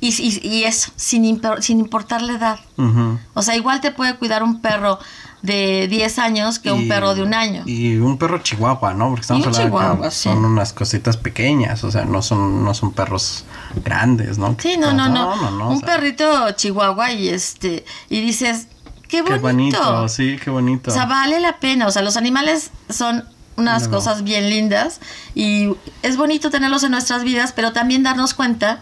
y, 0.01 0.09
y- 0.09 0.47
y 0.47 0.63
eso, 0.65 0.91
sin, 0.95 1.23
impor- 1.23 1.61
sin 1.61 1.79
importar 1.79 2.21
la 2.21 2.33
edad. 2.33 2.59
Ujú. 2.77 3.17
O 3.33 3.41
sea, 3.41 3.55
igual 3.55 3.79
te 3.81 3.91
puede 3.91 4.15
cuidar 4.17 4.43
un 4.43 4.61
perro 4.61 4.99
de 5.41 5.87
10 5.89 6.19
años 6.19 6.59
que 6.59 6.69
un 6.69 6.89
perro 6.89 7.15
de 7.15 7.23
un 7.23 7.33
año. 7.33 7.63
Y 7.65 7.95
un 7.95 8.17
perro 8.17 8.39
chihuahua, 8.39 8.93
¿no? 8.93 9.07
Porque 9.07 9.21
estamos 9.21 9.47
hablando 9.47 9.77
que 9.77 9.81
chihuahua, 9.85 10.11
sí. 10.11 10.23
son 10.23 10.43
unas 10.43 10.73
cositas 10.73 11.15
pequeñas, 11.15 11.85
o 11.85 11.91
sea, 11.91 12.03
no 12.03 12.21
son, 12.21 12.65
no 12.65 12.73
son 12.73 12.91
perros 12.91 13.45
grandes, 13.85 14.37
¿no? 14.37 14.57
Sí, 14.59 14.75
no, 14.77 14.91
no, 14.91 15.07
no. 15.07 15.29
o 15.29 15.69
un 15.71 15.79
sea, 15.79 15.87
perrito 15.95 16.51
chihuahua 16.51 17.13
y 17.13 17.29
este 17.29 17.85
y 18.09 18.19
dices, 18.19 18.67
qué 19.09 19.21
bonito. 19.21 19.35
Qué 19.35 19.41
bonito, 19.41 20.07
sí, 20.07 20.37
qué 20.41 20.49
bonito. 20.49 20.91
O 20.91 20.93
sea, 20.93 21.05
vale 21.05 21.39
la 21.41 21.59
pena. 21.59 21.87
O 21.87 21.91
sea, 21.91 22.01
los 22.01 22.15
animales 22.15 22.71
son 22.89 23.25
unas 23.57 23.83
No, 23.83 23.91
cosas 23.91 24.23
bien 24.23 24.49
lindas 24.49 25.01
y 25.35 25.75
es 26.01 26.15
bonito 26.15 26.49
tenerlos 26.49 26.83
en 26.83 26.91
nuestras 26.91 27.25
vidas, 27.25 27.51
pero 27.53 27.73
también 27.73 28.03
darnos 28.03 28.33
cuenta 28.33 28.79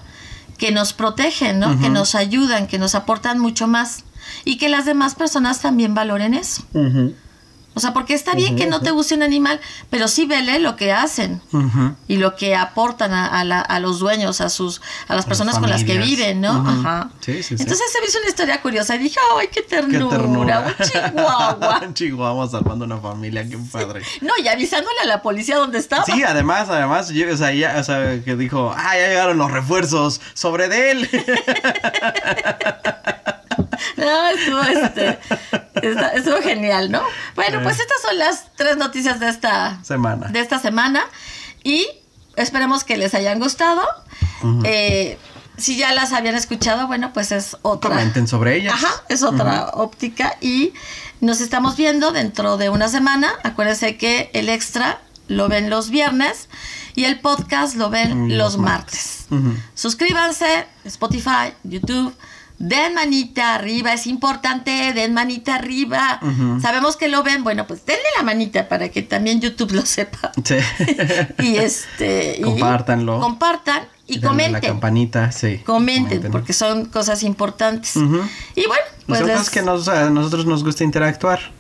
que 0.60 0.72
nos 0.72 0.94
protegen, 0.94 1.60
¿no? 1.60 1.80
Que 1.80 1.90
nos 1.90 2.14
ayudan, 2.14 2.68
que 2.68 2.78
nos 2.78 2.94
aportan 2.94 3.40
mucho 3.40 3.68
más. 3.68 4.04
Y 4.44 4.58
que 4.58 4.70
las 4.70 4.86
demás 4.86 5.16
personas 5.16 5.62
también 5.62 5.96
valoren 5.96 6.34
eso. 6.34 6.64
O 7.78 7.80
sea, 7.80 7.94
porque 7.94 8.16
está 8.16 8.34
bien 8.34 8.56
que 8.56 8.66
no 8.66 8.82
te 8.82 8.90
guste 8.90 9.14
un 9.14 9.22
animal, 9.22 9.62
pero 9.92 10.08
sí 10.08 10.26
vele 10.26 10.58
lo 10.58 10.76
que 10.76 10.92
hacen 10.92 11.44
y 12.08 12.18
lo 12.18 12.36
que 12.36 12.56
aportan 12.56 13.14
a, 13.14 13.80
los 13.80 14.00
dueños, 14.00 14.42
a 14.42 14.50
sus, 14.50 14.82
a 15.08 15.14
las 15.14 15.28
personas 15.28 15.60
con 15.60 15.70
las 15.70 15.84
que 15.84 16.00
viven, 16.00 16.42
¿no? 16.42 16.68
Ajá. 16.68 17.12
Sí, 17.20 17.44
sí, 17.44 17.56
Entonces 17.60 17.86
se 17.92 18.02
me 18.02 18.08
hizo 18.08 18.18
una 18.18 18.30
historia 18.30 18.60
curiosa 18.64 18.96
y 18.96 18.98
dije, 18.98 19.20
¡ay, 19.38 19.50
qué 19.52 19.62
ternura! 19.62 20.10
Qué 20.10 20.18
ternura. 20.18 20.76
Un 20.80 20.86
chihuahua. 20.88 21.82
un 21.86 21.94
chihuahua 21.94 22.50
salvando 22.50 22.86
una 22.86 22.98
familia, 22.98 23.48
qué 23.48 23.60
padre. 23.72 24.02
No, 24.22 24.34
y 24.44 24.48
avisándole 24.48 25.00
a 25.04 25.06
la 25.06 25.22
policía 25.22 25.58
dónde 25.58 25.78
estaba. 25.78 26.04
Sí, 26.04 26.24
además, 26.24 26.70
además, 26.70 27.12
o 27.12 27.38
sea, 27.38 27.54
ya, 27.54 27.76
o 27.78 27.84
sea, 27.84 28.24
que 28.24 28.36
dijo, 28.36 28.74
¡ah, 28.76 28.96
ya 28.96 29.08
llegaron 29.08 29.38
los 29.38 29.52
refuerzos 29.52 30.20
sobre 30.34 30.68
de 30.68 30.92
él! 30.94 31.10
no, 33.98 34.28
estuvo, 34.30 34.62
este, 34.62 35.20
estuvo 36.16 36.42
genial, 36.42 36.92
¿no? 36.92 37.02
Bueno, 37.36 37.62
pues 37.64 37.80
estas 37.80 38.02
son 38.02 38.18
las 38.18 38.54
tres 38.56 38.78
noticias 38.78 39.20
de 39.20 39.30
esta 39.30 39.84
semana. 39.84 40.28
De 40.28 40.40
esta 40.40 40.60
semana. 40.60 41.06
Y 41.64 41.88
esperemos 42.36 42.84
que 42.84 42.98
les 42.98 43.14
hayan 43.14 43.40
gustado. 43.40 43.84
Eh, 44.64 45.18
si 45.58 45.76
ya 45.76 45.94
las 45.94 46.14
habían 46.14 46.36
escuchado, 46.36 46.88
bueno, 46.88 47.12
pues 47.14 47.32
es 47.32 47.58
otra. 47.64 47.90
Comenten 47.90 48.28
sobre 48.28 48.56
ellas. 48.56 48.74
Ajá, 48.74 49.04
es 49.10 49.24
otra 49.24 49.70
óptica. 49.74 50.38
Y 50.40 50.74
nos 51.20 51.42
estamos 51.42 51.76
viendo 51.76 52.12
dentro 52.12 52.58
de 52.58 52.70
una 52.70 52.88
semana. 52.88 53.32
Acuérdense 53.44 53.98
que 53.98 54.30
el 54.34 54.50
extra 54.50 55.02
lo 55.28 55.50
ven 55.50 55.70
los 55.70 55.90
viernes 55.90 56.48
y 56.96 57.06
el 57.06 57.20
podcast 57.20 57.76
lo 57.76 57.90
ven 57.90 58.38
los, 58.38 58.58
martes. 58.58 59.28
Suscríbanse, 59.76 60.66
Spotify, 60.86 61.54
YouTube 61.64 62.16
den 62.60 62.96
manita 62.96 63.56
arriba, 63.56 63.94
es 63.94 64.08
importante, 64.08 64.94
den 64.94 65.14
manita 65.14 65.56
arriba. 65.56 66.20
Sabemos 66.62 66.98
que 66.98 67.08
lo 67.08 67.24
ven, 67.24 67.44
bueno, 67.44 67.68
pues 67.68 67.86
denle 67.86 68.04
la 68.18 68.24
manita 68.24 68.68
para 68.68 68.90
que 68.90 69.02
también 69.02 69.42
YouTube 69.42 69.72
lo 69.72 69.86
sepa. 69.86 70.32
Sí. 70.44 70.56
y 71.44 71.58
este. 71.58 72.42
Compártanlo. 72.44 73.20
compartan 73.20 73.84
y 74.08 74.22
comenten. 74.22 74.54
La 74.54 74.62
campanita, 74.62 75.32
sí. 75.32 75.60
Comenten, 75.66 76.32
porque 76.32 76.54
son 76.54 76.86
cosas 76.86 77.24
importantes. 77.24 77.96
Y 77.96 78.66
bueno, 78.66 78.84
pues. 79.06 79.22
Nosotros 79.22 79.50
que 79.50 79.62
nos, 79.62 79.88
a 79.88 80.10
nosotros 80.10 80.46
nos 80.46 80.64
gusta 80.64 80.84
interactuar. 80.84 81.57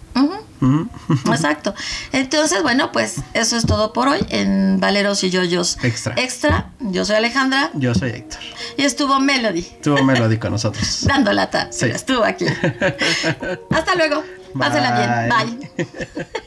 Exacto. 1.26 1.74
Entonces, 2.12 2.64
bueno, 2.64 2.92
pues 2.92 3.22
eso 3.34 3.58
es 3.58 3.66
todo 3.66 3.94
por 3.94 4.08
hoy 4.08 4.26
en 4.30 4.80
Valeros 4.80 5.24
y 5.24 5.30
Yoyos 5.30 5.78
Extra. 5.84 6.16
Extra. 6.18 6.72
Yo 6.80 7.06
soy 7.06 7.18
Alejandra. 7.18 7.72
Yo 7.74 7.94
soy 7.94 8.12
Héctor. 8.12 8.40
Y 8.78 8.84
estuvo 8.84 9.20
Melody. 9.20 9.62
Estuvo 9.62 10.04
Melody 10.04 10.38
con 10.38 10.52
nosotros. 10.52 11.04
Dando 11.08 11.32
lata. 11.34 11.68
Sí. 11.72 11.86
Estuvo 11.86 12.24
aquí. 12.24 12.46
Hasta 13.72 13.96
luego. 13.96 14.24
Pásenla 14.58 15.30
bien. 15.30 15.58
Bye. 15.78 15.86